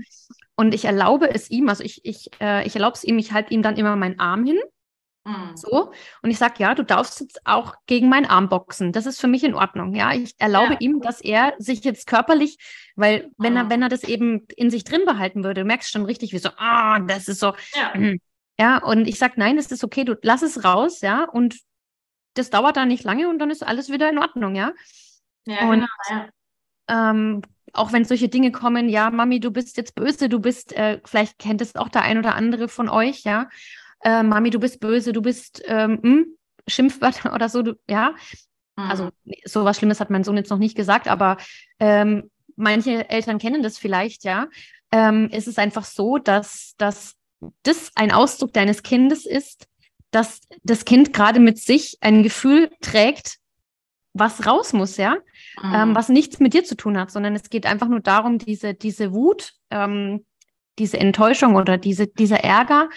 Und 0.56 0.72
ich 0.72 0.86
erlaube 0.86 1.34
es 1.34 1.50
ihm, 1.50 1.68
also 1.68 1.84
ich, 1.84 2.04
ich, 2.04 2.30
äh, 2.40 2.66
ich 2.66 2.74
erlaube 2.74 2.94
es 2.94 3.04
ihm, 3.04 3.18
ich 3.18 3.32
halte 3.32 3.52
ihm 3.52 3.60
dann 3.60 3.76
immer 3.76 3.94
meinen 3.96 4.18
Arm 4.18 4.46
hin 4.46 4.58
Mhm. 5.24 5.56
So. 5.56 5.92
Und 6.22 6.30
ich 6.30 6.38
sage, 6.38 6.54
ja, 6.58 6.74
du 6.74 6.84
darfst 6.84 7.20
jetzt 7.20 7.40
auch 7.46 7.74
gegen 7.86 8.08
meinen 8.08 8.26
Arm 8.26 8.48
boxen. 8.48 8.92
Das 8.92 9.06
ist 9.06 9.20
für 9.20 9.26
mich 9.26 9.42
in 9.42 9.54
Ordnung. 9.54 9.94
Ja, 9.94 10.12
ich 10.12 10.34
erlaube 10.38 10.74
ja. 10.74 10.80
ihm, 10.80 11.00
dass 11.00 11.20
er 11.20 11.54
sich 11.58 11.82
jetzt 11.84 12.06
körperlich, 12.06 12.58
weil 12.94 13.30
wenn 13.38 13.54
mhm. 13.54 13.58
er, 13.58 13.70
wenn 13.70 13.82
er 13.82 13.88
das 13.88 14.04
eben 14.04 14.46
in 14.56 14.70
sich 14.70 14.84
drin 14.84 15.02
behalten 15.06 15.42
würde, 15.42 15.62
du 15.62 15.66
merkst 15.66 15.90
schon 15.90 16.04
richtig, 16.04 16.32
wie 16.32 16.38
so, 16.38 16.50
ah, 16.56 16.98
oh, 16.98 17.04
das 17.06 17.28
ist 17.28 17.40
so. 17.40 17.54
Ja. 17.74 17.94
Ja, 18.58 18.78
und 18.78 19.06
ich 19.06 19.18
sage, 19.18 19.34
nein, 19.36 19.56
das 19.56 19.72
ist 19.72 19.84
okay, 19.84 20.04
du 20.04 20.16
lass 20.22 20.42
es 20.42 20.64
raus, 20.64 21.00
ja, 21.00 21.24
und 21.24 21.58
das 22.34 22.50
dauert 22.50 22.76
dann 22.76 22.88
nicht 22.88 23.04
lange 23.04 23.28
und 23.28 23.38
dann 23.38 23.50
ist 23.50 23.66
alles 23.66 23.90
wieder 23.90 24.08
in 24.10 24.18
Ordnung, 24.18 24.54
ja. 24.54 24.72
Ja, 25.46 25.68
und, 25.68 25.80
genau, 25.80 25.86
ja. 26.10 26.28
Ähm, 26.88 27.42
auch 27.72 27.92
wenn 27.92 28.04
solche 28.04 28.28
Dinge 28.28 28.52
kommen, 28.52 28.88
ja, 28.88 29.10
Mami, 29.10 29.40
du 29.40 29.50
bist 29.50 29.76
jetzt 29.76 29.94
böse, 29.94 30.28
du 30.28 30.38
bist, 30.38 30.72
äh, 30.72 31.00
vielleicht 31.04 31.38
kennt 31.38 31.60
es 31.60 31.74
auch 31.74 31.88
der 31.88 32.02
ein 32.02 32.18
oder 32.18 32.34
andere 32.34 32.68
von 32.68 32.88
euch, 32.88 33.22
ja 33.22 33.48
äh, 34.04 34.22
Mami, 34.22 34.50
du 34.50 34.60
bist 34.60 34.80
böse, 34.80 35.12
du 35.12 35.22
bist 35.22 35.62
ähm, 35.66 35.98
hm, 36.02 36.26
Schimpfwörter 36.68 37.32
oder 37.34 37.48
so, 37.48 37.62
du, 37.62 37.74
ja. 37.88 38.14
Mhm. 38.76 38.90
Also 38.90 39.10
so 39.44 39.64
was 39.64 39.78
Schlimmes 39.78 40.00
hat 40.00 40.10
mein 40.10 40.24
Sohn 40.24 40.36
jetzt 40.36 40.50
noch 40.50 40.58
nicht 40.58 40.76
gesagt, 40.76 41.08
aber 41.08 41.38
ähm, 41.80 42.30
manche 42.54 43.08
Eltern 43.08 43.38
kennen 43.38 43.62
das 43.62 43.78
vielleicht, 43.78 44.24
ja. 44.24 44.48
Ähm, 44.92 45.28
es 45.32 45.48
ist 45.48 45.58
einfach 45.58 45.84
so, 45.84 46.18
dass, 46.18 46.74
dass 46.76 47.16
das 47.62 47.90
ein 47.94 48.12
Ausdruck 48.12 48.52
deines 48.52 48.82
Kindes 48.82 49.26
ist, 49.26 49.66
dass 50.10 50.40
das 50.62 50.84
Kind 50.84 51.12
gerade 51.12 51.40
mit 51.40 51.58
sich 51.58 51.98
ein 52.00 52.22
Gefühl 52.22 52.70
trägt, 52.80 53.38
was 54.12 54.46
raus 54.46 54.72
muss, 54.72 54.96
ja, 54.96 55.16
mhm. 55.60 55.74
ähm, 55.74 55.94
was 55.94 56.08
nichts 56.08 56.38
mit 56.38 56.54
dir 56.54 56.64
zu 56.64 56.76
tun 56.76 56.98
hat, 56.98 57.10
sondern 57.10 57.34
es 57.34 57.50
geht 57.50 57.66
einfach 57.66 57.88
nur 57.88 58.00
darum, 58.00 58.38
diese, 58.38 58.74
diese 58.74 59.12
Wut, 59.12 59.54
ähm, 59.70 60.24
diese 60.78 60.98
Enttäuschung 60.98 61.56
oder 61.56 61.78
diese, 61.78 62.06
dieser 62.06 62.40
Ärger, 62.40 62.88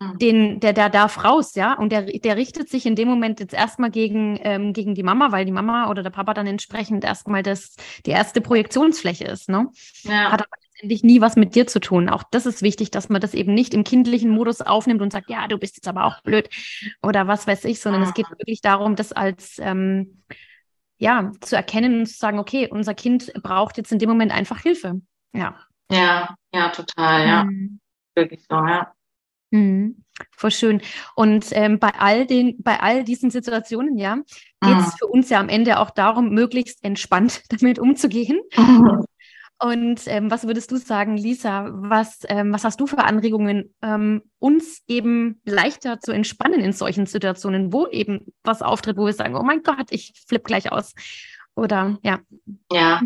hm. 0.00 0.18
den, 0.18 0.60
der, 0.60 0.72
der 0.72 0.90
darf 0.90 1.24
raus, 1.24 1.54
ja, 1.54 1.74
und 1.74 1.90
der, 1.90 2.02
der 2.02 2.36
richtet 2.36 2.68
sich 2.68 2.86
in 2.86 2.94
dem 2.94 3.08
Moment 3.08 3.40
jetzt 3.40 3.54
erstmal 3.54 3.90
gegen, 3.90 4.38
ähm, 4.42 4.72
gegen 4.72 4.94
die 4.94 5.02
Mama, 5.02 5.32
weil 5.32 5.44
die 5.44 5.52
Mama 5.52 5.90
oder 5.90 6.02
der 6.04 6.10
Papa 6.10 6.34
dann 6.34 6.46
entsprechend 6.46 7.04
erstmal 7.04 7.42
das, 7.42 7.74
die 8.06 8.10
erste 8.10 8.40
Projektionsfläche 8.40 9.24
ist, 9.24 9.48
ne? 9.48 9.68
Ja. 10.02 10.30
Hat 10.30 10.42
aber 10.42 10.56
letztendlich 10.78 11.02
nie 11.02 11.20
was 11.20 11.36
mit 11.36 11.54
dir 11.54 11.66
zu 11.66 11.80
tun. 11.80 12.08
Auch 12.08 12.22
das 12.30 12.46
ist 12.46 12.62
wichtig, 12.62 12.90
dass 12.90 13.08
man 13.08 13.20
das 13.20 13.34
eben 13.34 13.52
nicht 13.52 13.74
im 13.74 13.82
kindlichen 13.82 14.30
Modus 14.30 14.60
aufnimmt 14.60 15.02
und 15.02 15.12
sagt, 15.12 15.28
ja, 15.28 15.48
du 15.48 15.58
bist 15.58 15.76
jetzt 15.76 15.88
aber 15.88 16.04
auch 16.04 16.22
blöd 16.22 16.48
oder 17.02 17.26
was 17.26 17.46
weiß 17.46 17.64
ich, 17.64 17.80
sondern 17.80 18.02
es 18.02 18.14
geht 18.14 18.30
wirklich 18.30 18.60
darum, 18.60 18.94
das 18.94 19.12
als, 19.12 19.58
ähm, 19.58 20.22
ja, 20.98 21.32
zu 21.40 21.56
erkennen 21.56 22.00
und 22.00 22.06
zu 22.06 22.16
sagen, 22.16 22.38
okay, 22.38 22.68
unser 22.70 22.94
Kind 22.94 23.32
braucht 23.42 23.76
jetzt 23.76 23.92
in 23.92 23.98
dem 23.98 24.08
Moment 24.08 24.32
einfach 24.32 24.60
Hilfe. 24.60 25.00
Ja. 25.32 25.56
Ja, 25.90 26.34
ja, 26.54 26.68
total, 26.68 27.26
ja. 27.26 27.44
Mhm. 27.44 27.80
Wirklich 28.14 28.44
so, 28.48 28.56
ja. 28.56 28.92
Mhm. 29.50 30.04
Voll 30.32 30.50
schön. 30.50 30.82
Und 31.14 31.46
ähm, 31.52 31.78
bei 31.78 31.94
all 31.98 32.26
den, 32.26 32.62
bei 32.62 32.80
all 32.80 33.04
diesen 33.04 33.30
Situationen, 33.30 33.96
ja, 33.96 34.16
geht 34.60 34.78
es 34.78 34.86
mhm. 34.86 34.98
für 34.98 35.06
uns 35.06 35.30
ja 35.30 35.40
am 35.40 35.48
Ende 35.48 35.78
auch 35.78 35.90
darum, 35.90 36.30
möglichst 36.30 36.84
entspannt 36.84 37.42
damit 37.48 37.78
umzugehen. 37.78 38.40
Mhm. 38.56 39.04
Und 39.60 40.02
ähm, 40.06 40.30
was 40.30 40.46
würdest 40.46 40.70
du 40.70 40.76
sagen, 40.76 41.16
Lisa? 41.16 41.68
Was, 41.72 42.20
ähm, 42.28 42.52
was 42.52 42.62
hast 42.62 42.80
du 42.80 42.86
für 42.86 42.98
Anregungen, 42.98 43.74
ähm, 43.82 44.22
uns 44.38 44.82
eben 44.86 45.40
leichter 45.44 45.98
zu 45.98 46.12
entspannen 46.12 46.60
in 46.60 46.72
solchen 46.72 47.06
Situationen, 47.06 47.72
wo 47.72 47.88
eben 47.88 48.32
was 48.44 48.62
auftritt, 48.62 48.96
wo 48.96 49.06
wir 49.06 49.12
sagen, 49.12 49.34
oh 49.34 49.42
mein 49.42 49.64
Gott, 49.64 49.88
ich 49.90 50.12
flippe 50.28 50.44
gleich 50.44 50.70
aus. 50.70 50.94
Oder 51.56 51.98
ja. 52.02 52.20
Ja, 52.70 53.00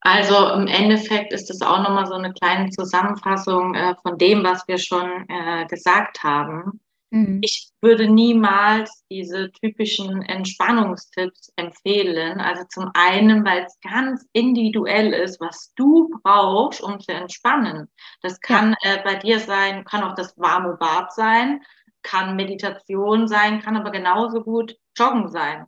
also 0.00 0.48
im 0.50 0.66
Endeffekt 0.66 1.32
ist 1.32 1.48
es 1.48 1.62
auch 1.62 1.82
nochmal 1.82 2.06
so 2.06 2.14
eine 2.14 2.32
kleine 2.32 2.70
Zusammenfassung 2.70 3.76
äh, 3.76 3.94
von 4.02 4.18
dem, 4.18 4.42
was 4.42 4.66
wir 4.66 4.78
schon 4.78 5.26
äh, 5.28 5.64
gesagt 5.66 6.24
haben. 6.24 6.80
Mhm. 7.14 7.38
Ich 7.42 7.70
würde 7.80 8.08
niemals 8.08 9.04
diese 9.08 9.52
typischen 9.52 10.22
Entspannungstipps 10.22 11.52
empfehlen. 11.54 12.40
Also 12.40 12.64
zum 12.68 12.90
einen, 12.94 13.44
weil 13.44 13.62
es 13.62 13.78
ganz 13.88 14.26
individuell 14.32 15.12
ist, 15.12 15.40
was 15.40 15.72
du 15.76 16.10
brauchst, 16.24 16.80
um 16.80 16.98
zu 16.98 17.12
entspannen. 17.12 17.88
Das 18.20 18.40
kann 18.40 18.74
ja. 18.82 18.94
äh, 18.94 19.02
bei 19.04 19.14
dir 19.14 19.38
sein, 19.38 19.84
kann 19.84 20.02
auch 20.02 20.16
das 20.16 20.36
warme 20.36 20.76
Bad 20.76 21.12
sein, 21.12 21.62
kann 22.02 22.34
Meditation 22.34 23.28
sein, 23.28 23.62
kann 23.62 23.76
aber 23.76 23.92
genauso 23.92 24.42
gut 24.42 24.76
Joggen 24.96 25.30
sein. 25.30 25.66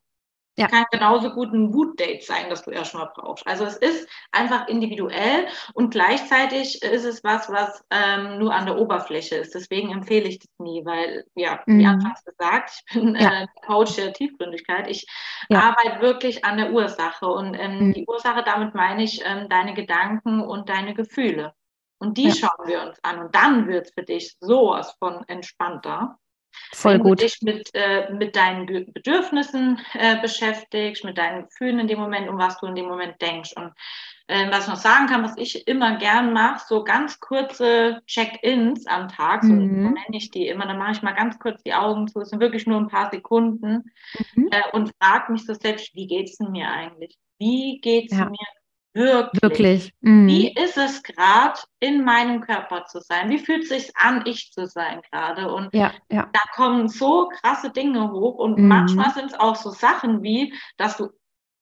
Ja. 0.59 0.69
Kann 0.69 0.87
genauso 0.91 1.31
gut 1.31 1.53
ein 1.53 1.75
Wut-Date 1.75 2.25
sein, 2.25 2.47
das 2.49 2.63
du 2.63 2.71
erstmal 2.71 3.11
brauchst. 3.15 3.47
Also 3.47 3.65
es 3.65 3.77
ist 3.77 4.09
einfach 4.33 4.69
individuell 4.69 5.47
und 5.75 5.91
gleichzeitig 5.91 6.83
ist 6.83 7.05
es 7.05 7.23
was, 7.23 7.51
was 7.51 7.85
ähm, 7.91 8.39
nur 8.39 8.55
an 8.55 8.65
der 8.65 8.79
Oberfläche 8.79 9.37
ist. 9.37 9.55
Deswegen 9.55 9.93
empfehle 9.93 10.29
ich 10.29 10.39
das 10.39 10.49
nie, 10.59 10.83
weil, 10.87 11.25
ja, 11.35 11.63
mhm. 11.67 11.79
wie 11.79 11.87
anfangs 11.87 12.25
gesagt, 12.25 12.71
ich 12.71 12.95
bin 12.95 13.15
ja. 13.17 13.43
äh, 13.43 13.47
Coach 13.67 13.97
der 13.97 14.15
Tiefgründigkeit. 14.15 14.89
Ich 14.89 15.07
ja. 15.51 15.61
arbeite 15.61 16.01
wirklich 16.01 16.45
an 16.45 16.57
der 16.57 16.73
Ursache 16.73 17.27
und 17.27 17.55
ähm, 17.55 17.89
mhm. 17.89 17.93
die 17.93 18.07
Ursache, 18.07 18.43
damit 18.43 18.75
meine 18.75 19.03
ich 19.03 19.23
ähm, 19.27 19.51
deine 19.51 19.75
Gedanken 19.75 20.41
und 20.41 20.71
deine 20.71 20.95
Gefühle. 20.95 21.53
Und 21.99 22.17
die 22.17 22.29
ja. 22.29 22.35
schauen 22.35 22.67
wir 22.67 22.83
uns 22.83 22.99
an 23.03 23.19
und 23.19 23.35
dann 23.35 23.69
wird 23.69 23.87
es 23.87 23.93
für 23.93 24.05
dich 24.05 24.37
sowas 24.41 24.97
von 24.99 25.23
entspannter. 25.29 26.19
Voll 26.73 26.95
Wenn 26.95 27.03
gut. 27.03 27.21
du 27.21 27.25
dich 27.25 27.43
mit, 27.43 27.71
äh, 27.75 28.13
mit 28.13 28.37
deinen 28.37 28.67
Bedürfnissen 28.93 29.81
äh, 29.95 30.21
beschäftigst, 30.21 31.05
mit 31.05 31.19
deinen 31.19 31.45
Gefühlen 31.47 31.79
in 31.81 31.89
dem 31.89 31.99
Moment 31.99 32.29
und 32.29 32.39
was 32.39 32.59
du 32.61 32.67
in 32.67 32.75
dem 32.75 32.87
Moment 32.87 33.21
denkst. 33.21 33.53
Und 33.57 33.73
äh, 34.29 34.51
was 34.51 34.65
ich 34.65 34.69
noch 34.69 34.77
sagen 34.77 35.07
kann, 35.07 35.23
was 35.23 35.37
ich 35.37 35.67
immer 35.69 35.97
gern 35.99 36.33
mache, 36.33 36.65
so 36.67 36.85
ganz 36.85 37.21
kurze 37.21 38.01
Check-ins 38.07 38.87
am 38.87 39.09
Tag, 39.09 39.45
so, 39.45 39.53
Mhm. 39.55 39.95
nenne 39.95 40.17
ich 40.17 40.31
die 40.31 40.49
immer, 40.49 40.67
dann 40.67 40.79
mache 40.79 40.93
ich 40.93 41.03
mal 41.03 41.13
ganz 41.15 41.39
kurz 41.39 41.63
die 41.63 41.75
Augen 41.75 42.09
zu, 42.09 42.21
es 42.21 42.31
sind 42.31 42.41
wirklich 42.41 42.67
nur 42.67 42.79
ein 42.79 42.89
paar 42.89 43.11
Sekunden 43.11 43.91
Mhm. 44.35 44.49
äh, 44.51 44.63
und 44.73 44.93
frage 45.01 45.33
mich 45.33 45.47
so 45.47 45.55
selbst, 45.55 45.95
wie 45.95 46.07
geht's 46.07 46.39
denn 46.39 46.51
mir 46.51 46.69
eigentlich? 46.69 47.17
Wie 47.39 47.81
geht's 47.81 48.15
Ja. 48.15 48.25
mir 48.27 48.37
wirklich? 48.97 49.43
Wirklich. 49.43 49.93
Mhm. 50.01 50.27
Wie 50.27 50.53
ist 50.55 50.77
es 50.77 51.03
gerade, 51.03 51.61
in 51.81 52.05
meinem 52.05 52.41
Körper 52.41 52.85
zu 52.87 53.01
sein? 53.01 53.31
Wie 53.31 53.39
fühlt 53.39 53.63
es 53.63 53.69
sich 53.69 53.97
an, 53.97 54.23
ich 54.27 54.51
zu 54.53 54.67
sein 54.67 55.01
gerade? 55.11 55.53
Und 55.53 55.73
Ja, 55.75 55.93
ja. 56.11 56.29
da 56.33 56.41
kommen 56.55 56.89
so 56.89 57.29
krasse 57.41 57.71
Dinge 57.71 58.11
hoch 58.11 58.35
und 58.37 58.59
Mhm. 58.59 58.69
manchmal 58.69 59.13
sind 59.13 59.27
es 59.27 59.35
auch 59.39 59.55
so 59.57 59.71
Sachen 59.71 60.23
wie, 60.23 60.53
dass 60.79 60.97
du 60.97 61.11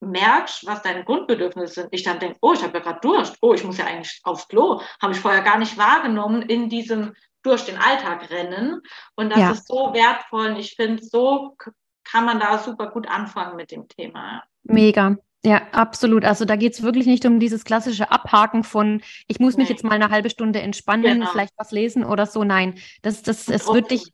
merkst, 0.01 0.67
was 0.67 0.83
deine 0.83 1.05
Grundbedürfnisse 1.05 1.75
sind. 1.75 1.89
Ich 1.91 2.03
dann 2.03 2.19
denke, 2.19 2.37
oh, 2.43 2.53
ich 2.53 2.63
habe 2.63 2.79
ja 2.79 2.85
gerade 2.85 3.01
Durst. 3.01 3.37
Oh, 3.41 3.55
ich 3.55 3.65
muss 3.65 3.79
ja 3.79 3.87
eigentlich 3.87 4.21
aufs 4.25 4.49
Klo. 4.49 4.81
Habe 5.01 5.13
ich 5.13 5.21
vorher 5.21 5.43
gar 5.43 5.59
nicht 5.59 5.77
wahrgenommen 5.79 6.43
in 6.43 6.69
diesem 6.69 7.15
durch 7.43 7.65
den 7.65 7.77
Alltag 7.79 8.31
rennen. 8.31 8.81
Und 9.17 9.31
das 9.31 9.41
Ja. 9.41 9.51
ist 9.53 9.67
so 9.67 9.93
wertvoll. 9.95 10.49
Und 10.51 10.57
ich 10.57 10.75
finde, 10.77 11.03
so 11.03 11.57
kann 12.05 12.25
man 12.27 12.39
da 12.39 12.59
super 12.59 12.91
gut 12.91 13.09
anfangen 13.09 13.57
mit 13.57 13.71
dem 13.71 13.89
Thema. 13.89 14.43
Mega. 14.65 15.17
Ja, 15.45 15.61
absolut. 15.73 16.25
Also 16.25 16.45
da 16.47 16.57
geht 16.57 16.73
es 16.73 16.83
wirklich 16.83 17.07
nicht 17.07 17.27
um 17.27 17.39
dieses 17.39 17.65
klassische 17.65 18.11
Abhaken 18.11 18.65
von, 18.65 19.03
ich 19.29 19.41
muss 19.41 19.57
mich 19.59 19.69
jetzt 19.69 19.85
mal 19.85 19.93
eine 19.93 20.09
halbe 20.11 20.31
Stunde 20.31 20.61
entspannen, 20.63 21.03
Genau. 21.21 21.27
vielleicht 21.31 21.53
was 21.59 21.71
lesen 21.71 22.03
oder 22.05 22.25
so. 22.27 22.45
Nein, 22.45 22.77
das, 23.03 23.23
das, 23.23 23.49
es 23.49 23.67
wird 23.71 23.91
dich, 23.91 24.13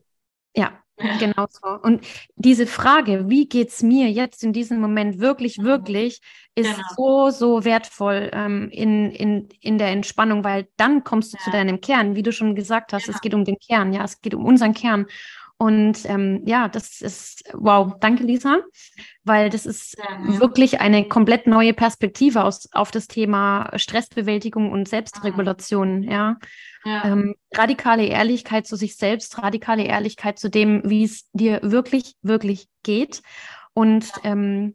ja, 0.55 0.71
Ja. 1.01 1.17
genau 1.17 1.47
so. 1.49 1.67
Und 1.81 2.03
diese 2.35 2.67
Frage, 2.67 3.29
wie 3.29 3.47
geht's 3.47 3.81
mir 3.81 4.11
jetzt 4.11 4.43
in 4.43 4.51
diesem 4.51 4.81
Moment 4.81 5.19
wirklich, 5.19 5.57
Mhm. 5.57 5.63
wirklich, 5.63 6.19
ist 6.53 6.75
Genau. 6.75 6.89
so, 6.97 7.29
so 7.29 7.63
wertvoll 7.63 8.29
ähm, 8.33 8.67
in, 8.69 9.09
in, 9.11 9.47
in 9.61 9.77
der 9.77 9.87
Entspannung, 9.87 10.43
weil 10.43 10.67
dann 10.75 11.05
kommst 11.05 11.31
du 11.33 11.37
zu 11.37 11.49
Ja. 11.49 11.53
deinem 11.59 11.79
Kern, 11.79 12.15
wie 12.15 12.23
du 12.23 12.33
schon 12.33 12.55
gesagt 12.55 12.91
hast, 12.91 13.05
Genau. 13.05 13.15
es 13.15 13.21
geht 13.21 13.33
um 13.33 13.45
den 13.45 13.57
Kern, 13.57 13.93
ja, 13.93 14.03
es 14.03 14.19
geht 14.19 14.33
um 14.35 14.43
unseren 14.45 14.73
Kern. 14.73 15.05
Und 15.61 16.09
ähm, 16.09 16.41
ja, 16.47 16.67
das 16.69 17.01
ist, 17.01 17.43
wow, 17.53 17.93
danke 17.99 18.23
Lisa, 18.23 18.61
weil 19.23 19.51
das 19.51 19.67
ist 19.67 19.95
Gerne. 19.95 20.39
wirklich 20.39 20.81
eine 20.81 21.07
komplett 21.07 21.45
neue 21.45 21.75
Perspektive 21.75 22.45
aus, 22.45 22.67
auf 22.71 22.89
das 22.89 23.07
Thema 23.07 23.69
Stressbewältigung 23.75 24.71
und 24.71 24.89
Selbstregulation, 24.89 26.01
ja. 26.01 26.37
Ja. 26.83 27.05
Ähm, 27.05 27.35
radikale 27.53 28.07
Ehrlichkeit 28.07 28.65
zu 28.65 28.75
sich 28.75 28.95
selbst, 28.95 29.37
radikale 29.37 29.83
Ehrlichkeit 29.83 30.39
zu 30.39 30.49
dem, 30.49 30.81
wie 30.83 31.03
es 31.03 31.29
dir 31.31 31.59
wirklich, 31.61 32.15
wirklich 32.23 32.67
geht. 32.81 33.21
Und 33.75 34.11
ähm, 34.23 34.73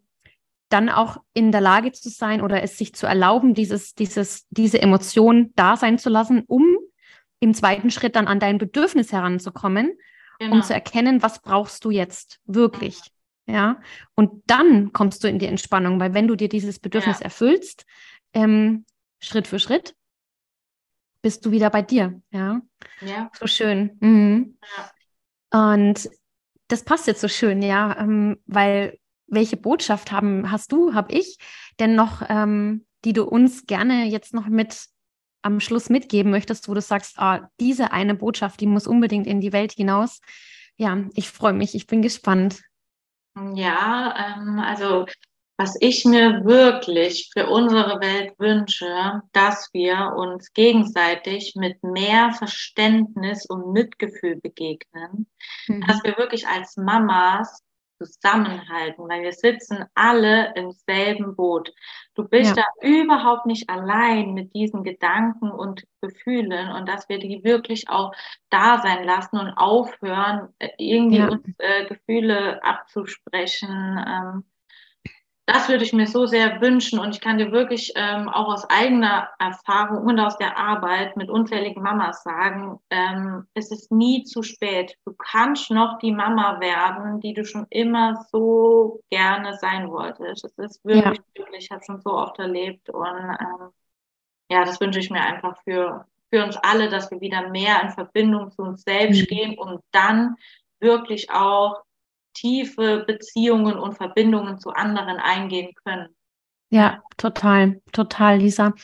dann 0.68 0.88
auch 0.88 1.16
in 1.34 1.50
der 1.50 1.62
Lage 1.62 1.90
zu 1.90 2.10
sein 2.10 2.40
oder 2.40 2.62
es 2.62 2.78
sich 2.78 2.94
zu 2.94 3.08
erlauben, 3.08 3.54
dieses, 3.54 3.94
dieses, 3.96 4.46
diese 4.50 4.80
Emotion 4.80 5.50
da 5.56 5.76
sein 5.76 5.98
zu 5.98 6.10
lassen, 6.10 6.44
um 6.46 6.64
im 7.40 7.54
zweiten 7.54 7.90
Schritt 7.90 8.14
dann 8.14 8.28
an 8.28 8.38
dein 8.38 8.58
Bedürfnis 8.58 9.10
heranzukommen, 9.10 9.90
Genau. 10.38 10.56
um 10.56 10.62
zu 10.62 10.74
erkennen, 10.74 11.22
was 11.22 11.40
brauchst 11.40 11.84
du 11.84 11.90
jetzt 11.90 12.40
wirklich. 12.44 13.00
Ja, 13.48 13.80
und 14.16 14.42
dann 14.48 14.92
kommst 14.92 15.22
du 15.22 15.28
in 15.28 15.38
die 15.38 15.46
Entspannung, 15.46 16.00
weil 16.00 16.14
wenn 16.14 16.26
du 16.26 16.34
dir 16.34 16.48
dieses 16.48 16.78
Bedürfnis 16.80 17.20
Ja. 17.20 17.24
erfüllst, 17.24 17.86
ähm, 18.34 18.84
Schritt 19.20 19.46
für 19.46 19.58
Schritt, 19.60 19.94
bist 21.22 21.46
du 21.46 21.50
wieder 21.52 21.70
bei 21.70 21.82
dir. 21.82 22.20
Ja, 22.30 22.60
Ja. 23.00 23.30
so 23.38 23.46
schön. 23.46 23.96
Mhm. 24.00 24.58
Und 25.52 26.10
das 26.68 26.82
passt 26.84 27.06
jetzt 27.06 27.20
so 27.20 27.28
schön, 27.28 27.62
ja, 27.62 27.96
ähm, 27.98 28.38
weil 28.46 28.98
welche 29.28 29.56
Botschaft 29.56 30.12
haben, 30.12 30.50
hast 30.50 30.72
du, 30.72 30.94
habe 30.94 31.12
ich 31.12 31.38
denn 31.78 31.94
noch, 31.94 32.22
ähm, 32.28 32.84
die 33.04 33.12
du 33.12 33.24
uns 33.24 33.66
gerne 33.66 34.06
jetzt 34.06 34.34
noch 34.34 34.46
mit 34.48 34.86
am 35.46 35.60
Schluss 35.60 35.88
mitgeben 35.88 36.30
möchtest, 36.30 36.68
wo 36.68 36.74
du 36.74 36.80
sagst, 36.80 37.18
ah, 37.18 37.48
diese 37.60 37.92
eine 37.92 38.14
Botschaft, 38.14 38.60
die 38.60 38.66
muss 38.66 38.86
unbedingt 38.86 39.26
in 39.26 39.40
die 39.40 39.52
Welt 39.52 39.72
hinaus. 39.72 40.20
Ja, 40.76 41.04
ich 41.14 41.30
freue 41.30 41.52
mich, 41.52 41.74
ich 41.74 41.86
bin 41.86 42.02
gespannt. 42.02 42.62
Ja, 43.54 44.36
ähm, 44.36 44.58
also 44.58 45.06
was 45.58 45.76
ich 45.80 46.04
mir 46.04 46.44
wirklich 46.44 47.30
für 47.32 47.48
unsere 47.48 48.00
Welt 48.00 48.34
wünsche, 48.38 49.22
dass 49.32 49.70
wir 49.72 50.12
uns 50.16 50.52
gegenseitig 50.52 51.54
mit 51.56 51.82
mehr 51.82 52.32
Verständnis 52.32 53.46
und 53.46 53.72
Mitgefühl 53.72 54.36
begegnen, 54.36 55.26
dass 55.86 56.02
wir 56.04 56.18
wirklich 56.18 56.46
als 56.46 56.76
Mamas 56.76 57.62
zusammenhalten, 57.98 59.08
weil 59.08 59.22
wir 59.22 59.32
sitzen 59.32 59.84
alle 59.94 60.52
im 60.56 60.72
selben 60.72 61.36
Boot. 61.36 61.72
Du 62.14 62.26
bist 62.28 62.56
Ja. 62.56 62.64
da 62.64 62.64
überhaupt 62.82 63.46
nicht 63.46 63.68
allein 63.70 64.34
mit 64.34 64.54
diesen 64.54 64.84
Gedanken 64.84 65.50
und 65.50 65.84
Gefühlen 66.00 66.70
und 66.72 66.88
dass 66.88 67.08
wir 67.08 67.18
die 67.18 67.42
wirklich 67.44 67.88
auch 67.88 68.12
da 68.50 68.80
sein 68.82 69.04
lassen 69.04 69.38
und 69.38 69.50
aufhören, 69.50 70.48
äh, 70.58 70.68
irgendwie 70.78 71.18
Ja. 71.18 71.28
uns 71.28 71.42
äh, 71.58 71.86
Gefühle 71.86 72.62
abzusprechen. 72.64 73.68
Ähm, 74.06 74.44
das 75.46 75.68
würde 75.68 75.84
ich 75.84 75.92
mir 75.92 76.08
so 76.08 76.26
sehr 76.26 76.60
wünschen 76.60 76.98
und 76.98 77.10
ich 77.14 77.20
kann 77.20 77.38
dir 77.38 77.52
wirklich 77.52 77.92
ähm, 77.96 78.28
auch 78.28 78.48
aus 78.52 78.68
eigener 78.68 79.28
Erfahrung 79.38 80.04
und 80.04 80.18
aus 80.20 80.36
der 80.38 80.58
Arbeit 80.58 81.16
mit 81.16 81.30
unzähligen 81.30 81.82
Mamas 81.82 82.22
sagen, 82.24 82.80
ähm, 82.90 83.46
es 83.54 83.70
ist 83.70 83.92
nie 83.92 84.24
zu 84.24 84.42
spät. 84.42 84.96
Du 85.06 85.14
kannst 85.16 85.70
noch 85.70 85.98
die 86.00 86.12
Mama 86.12 86.58
werden, 86.60 87.20
die 87.20 87.32
du 87.32 87.44
schon 87.44 87.66
immer 87.70 88.24
so 88.32 89.00
gerne 89.10 89.54
sein 89.58 89.88
wolltest. 89.90 90.44
Es 90.44 90.58
ist 90.58 90.84
wirklich, 90.84 91.20
wirklich, 91.36 91.64
ich 91.66 91.70
habe 91.70 91.84
schon 91.84 92.00
so 92.02 92.10
oft 92.12 92.38
erlebt 92.40 92.90
und 92.90 93.06
ähm, 93.06 93.70
ja, 94.50 94.64
das 94.64 94.80
wünsche 94.80 95.00
ich 95.00 95.10
mir 95.10 95.20
einfach 95.22 95.56
für, 95.64 96.06
für 96.30 96.44
uns 96.44 96.56
alle, 96.58 96.88
dass 96.88 97.10
wir 97.10 97.20
wieder 97.20 97.48
mehr 97.50 97.82
in 97.82 97.90
Verbindung 97.90 98.50
zu 98.52 98.62
uns 98.62 98.82
selbst 98.82 99.20
Mhm. 99.22 99.26
gehen 99.28 99.58
und 99.58 99.80
dann 99.92 100.36
wirklich 100.80 101.30
auch 101.30 101.82
tiefe 102.36 103.04
Beziehungen 103.06 103.78
und 103.78 103.94
Verbindungen 103.96 104.58
zu 104.58 104.70
anderen 104.70 105.18
eingehen 105.18 105.72
können. 105.84 106.08
Ja, 106.68 107.00
total, 107.16 107.80
total, 107.92 108.38
Lisa. 108.38 108.74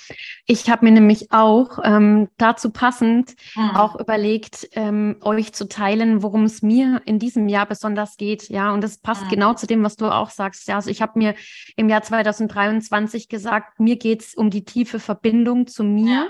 Ich 0.46 0.70
habe 0.70 0.84
mir 0.84 0.92
nämlich 0.92 1.32
auch 1.32 1.80
ähm, 1.82 2.28
dazu 2.38 2.70
passend 2.70 3.34
Hm. 3.54 3.76
auch 3.76 3.98
überlegt, 3.98 4.68
ähm, 4.72 5.16
euch 5.20 5.52
zu 5.52 5.66
teilen, 5.68 6.22
worum 6.22 6.44
es 6.44 6.62
mir 6.62 7.02
in 7.06 7.18
diesem 7.18 7.48
Jahr 7.48 7.66
besonders 7.66 8.16
geht. 8.16 8.48
Ja, 8.48 8.72
und 8.72 8.82
das 8.84 8.98
passt 8.98 9.24
Mhm. 9.24 9.30
genau 9.30 9.54
zu 9.54 9.66
dem, 9.66 9.82
was 9.82 9.96
du 9.96 10.06
auch 10.06 10.30
sagst. 10.30 10.68
Ja, 10.68 10.76
also 10.76 10.90
ich 10.90 11.02
habe 11.02 11.18
mir 11.18 11.34
im 11.76 11.88
Jahr 11.88 12.02
2023 12.02 13.28
gesagt, 13.28 13.80
mir 13.80 13.96
geht 13.96 14.22
es 14.22 14.34
um 14.34 14.50
die 14.50 14.64
tiefe 14.64 15.00
Verbindung 15.00 15.66
zu 15.66 15.82
mir. 15.82 16.06
Ja, 16.08 16.28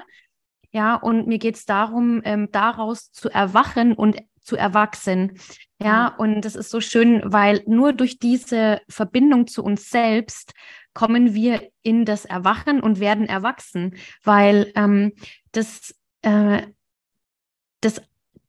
und 0.96 1.26
mir 1.26 1.38
geht 1.38 1.56
es 1.56 1.64
darum, 1.66 2.22
ähm, 2.24 2.48
daraus 2.50 3.12
zu 3.12 3.28
erwachen 3.28 3.92
und 3.92 4.16
zu 4.40 4.56
erwachsen. 4.56 5.38
Ja, 5.82 6.08
und 6.16 6.42
das 6.42 6.54
ist 6.54 6.70
so 6.70 6.80
schön, 6.80 7.22
weil 7.24 7.62
nur 7.66 7.92
durch 7.92 8.18
diese 8.18 8.80
Verbindung 8.88 9.46
zu 9.46 9.64
uns 9.64 9.90
selbst 9.90 10.52
kommen 10.94 11.34
wir 11.34 11.70
in 11.82 12.04
das 12.04 12.24
Erwachen 12.24 12.80
und 12.80 13.00
werden 13.00 13.26
erwachsen, 13.26 13.96
weil 14.22 14.72
ähm, 14.76 15.12
das, 15.52 15.94
äh, 16.22 16.62
das, 17.80 18.00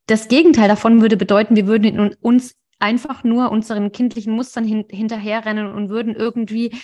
das 0.06 0.28
Gegenteil 0.28 0.68
davon 0.68 1.00
würde 1.00 1.16
bedeuten, 1.16 1.56
wir 1.56 1.66
würden 1.66 1.84
in 1.84 2.14
uns 2.20 2.54
einfach 2.78 3.24
nur 3.24 3.50
unseren 3.50 3.92
kindlichen 3.92 4.34
Mustern 4.34 4.64
hin, 4.64 4.84
hinterherrennen 4.90 5.72
und 5.72 5.88
würden 5.88 6.14
irgendwie 6.14 6.76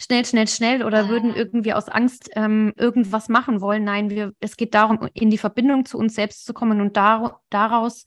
schnell, 0.00 0.24
schnell, 0.24 0.48
schnell 0.48 0.82
oder 0.82 1.08
würden 1.08 1.34
irgendwie 1.34 1.72
aus 1.72 1.88
Angst 1.88 2.30
ähm, 2.34 2.72
irgendwas 2.76 3.28
machen 3.28 3.60
wollen. 3.60 3.84
Nein, 3.84 4.10
wir, 4.10 4.32
es 4.40 4.56
geht 4.56 4.74
darum, 4.74 5.08
in 5.14 5.30
die 5.30 5.38
Verbindung 5.38 5.84
zu 5.84 5.98
uns 5.98 6.14
selbst 6.14 6.44
zu 6.44 6.52
kommen 6.52 6.80
und 6.80 6.96
dar 6.96 7.40
daraus 7.50 8.04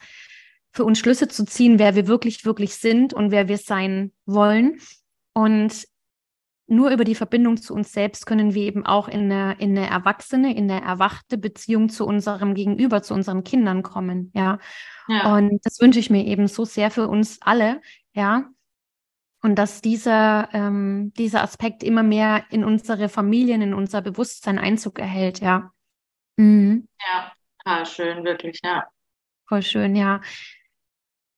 für 0.71 0.83
uns 0.83 0.99
Schlüsse 0.99 1.27
zu 1.29 1.45
ziehen, 1.45 1.79
wer 1.79 1.95
wir 1.95 2.07
wirklich, 2.07 2.43
wirklich 2.43 2.75
sind 2.75 3.13
und 3.13 3.31
wer 3.31 3.47
wir 3.47 3.57
sein 3.57 4.11
wollen. 4.25 4.79
Und 5.33 5.87
nur 6.67 6.89
über 6.89 7.03
die 7.03 7.15
Verbindung 7.15 7.57
zu 7.57 7.73
uns 7.73 7.93
selbst 7.93 8.25
können 8.25 8.53
wir 8.55 8.63
eben 8.63 8.85
auch 8.85 9.07
in 9.07 9.31
eine, 9.31 9.55
in 9.59 9.77
eine 9.77 9.87
erwachsene, 9.87 10.55
in 10.55 10.69
eine 10.69 10.83
erwachte 10.83 11.37
Beziehung 11.37 11.89
zu 11.89 12.05
unserem 12.05 12.55
Gegenüber, 12.55 13.03
zu 13.03 13.13
unseren 13.13 13.43
Kindern 13.43 13.83
kommen. 13.83 14.31
Ja. 14.33 14.59
Ja. 15.07 15.35
Und 15.35 15.59
das 15.63 15.79
wünsche 15.79 15.99
ich 15.99 16.09
mir 16.09 16.25
eben 16.25 16.47
so 16.47 16.65
sehr 16.65 16.89
für 16.89 17.07
uns 17.07 17.37
alle, 17.41 17.81
ja. 18.13 18.49
Und 19.45 19.57
dass 19.57 19.79
dieser, 19.79 20.49
ähm, 20.53 21.13
dieser 21.19 21.43
Aspekt 21.43 21.83
immer 21.83 22.01
mehr 22.01 22.45
in 22.49 22.63
unsere 22.63 23.09
Familien, 23.09 23.61
in 23.61 23.75
unser 23.75 24.01
Bewusstsein 24.01 24.57
Einzug 24.57 24.97
erhält, 24.97 25.39
ja. 25.39 25.71
Mhm. 26.35 26.87
Ja, 26.99 27.31
ah, 27.63 27.85
schön, 27.85 28.23
wirklich, 28.23 28.59
ja. 28.63 28.87
Voll 29.47 29.61
schön, 29.61 29.95
ja. 29.95 30.21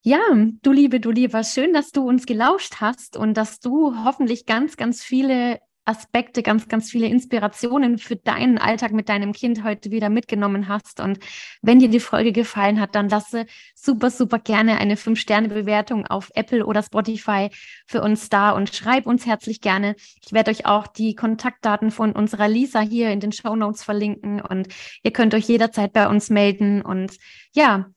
Ja, 0.04 0.22
du 0.62 0.72
Liebe, 0.72 1.02
du 1.02 1.12
Lieber, 1.12 1.44
schön, 1.44 1.74
dass 1.74 1.92
du 1.92 2.08
uns 2.08 2.26
gelauscht 2.26 2.76
hast 2.80 3.18
und 3.18 3.34
dass 3.34 3.60
du 3.60 3.94
hoffentlich 4.06 4.46
ganz, 4.46 4.78
ganz 4.78 5.04
viele 5.04 5.60
Aspekte, 5.88 6.44
ganz, 6.44 6.68
ganz 6.68 6.92
viele 6.92 7.08
Inspirationen 7.08 7.98
für 7.98 8.16
deinen 8.16 8.58
Alltag 8.58 8.92
mit 8.92 9.10
deinem 9.10 9.34
Kind 9.34 9.64
heute 9.64 9.90
wieder 9.92 10.10
mitgenommen 10.10 10.68
hast. 10.68 11.00
Und 11.00 11.20
wenn 11.62 11.80
dir 11.80 11.90
die 11.90 12.00
Folge 12.00 12.32
gefallen 12.32 12.80
hat, 12.82 12.96
dann 12.96 13.10
lasse 13.10 13.46
super, 13.74 14.10
super 14.10 14.40
gerne 14.40 14.78
eine 14.78 14.96
5-Sterne-Bewertung 14.96 16.06
auf 16.06 16.30
Apple 16.36 16.66
oder 16.66 16.84
Spotify 16.84 17.50
für 17.86 18.02
uns 18.02 18.30
da 18.30 18.52
und 18.52 18.74
schreib 18.74 19.06
uns 19.06 19.26
herzlich 19.26 19.62
gerne. 19.62 19.96
Ich 20.26 20.34
werde 20.34 20.52
euch 20.52 20.66
auch 20.66 20.88
die 20.88 21.16
Kontaktdaten 21.16 21.92
von 21.92 22.12
unserer 22.12 22.48
Lisa 22.48 22.82
hier 22.82 23.12
in 23.12 23.20
den 23.20 23.32
Show 23.32 23.56
Notes 23.56 23.84
verlinken 23.84 24.42
und 24.42 24.68
ihr 25.04 25.12
könnt 25.12 25.34
euch 25.34 25.48
jederzeit 25.48 25.94
bei 25.94 26.08
uns 26.08 26.30
melden. 26.30 26.82
Und 26.82 27.18
ja, 27.54 27.88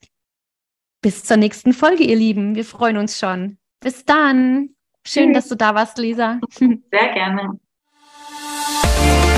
bis 1.02 1.24
zur 1.24 1.38
nächsten 1.38 1.72
Folge, 1.72 2.04
ihr 2.04 2.16
Lieben. 2.16 2.54
Wir 2.54 2.64
freuen 2.64 2.98
uns 2.98 3.18
schon. 3.18 3.58
Bis 3.80 4.04
dann. 4.04 4.70
Schön, 5.06 5.32
dass 5.32 5.48
du 5.48 5.56
da 5.56 5.74
warst, 5.74 5.98
Lisa. 5.98 6.38
Sehr 6.50 7.12
gerne. 7.14 7.58
Bye. 8.82 9.29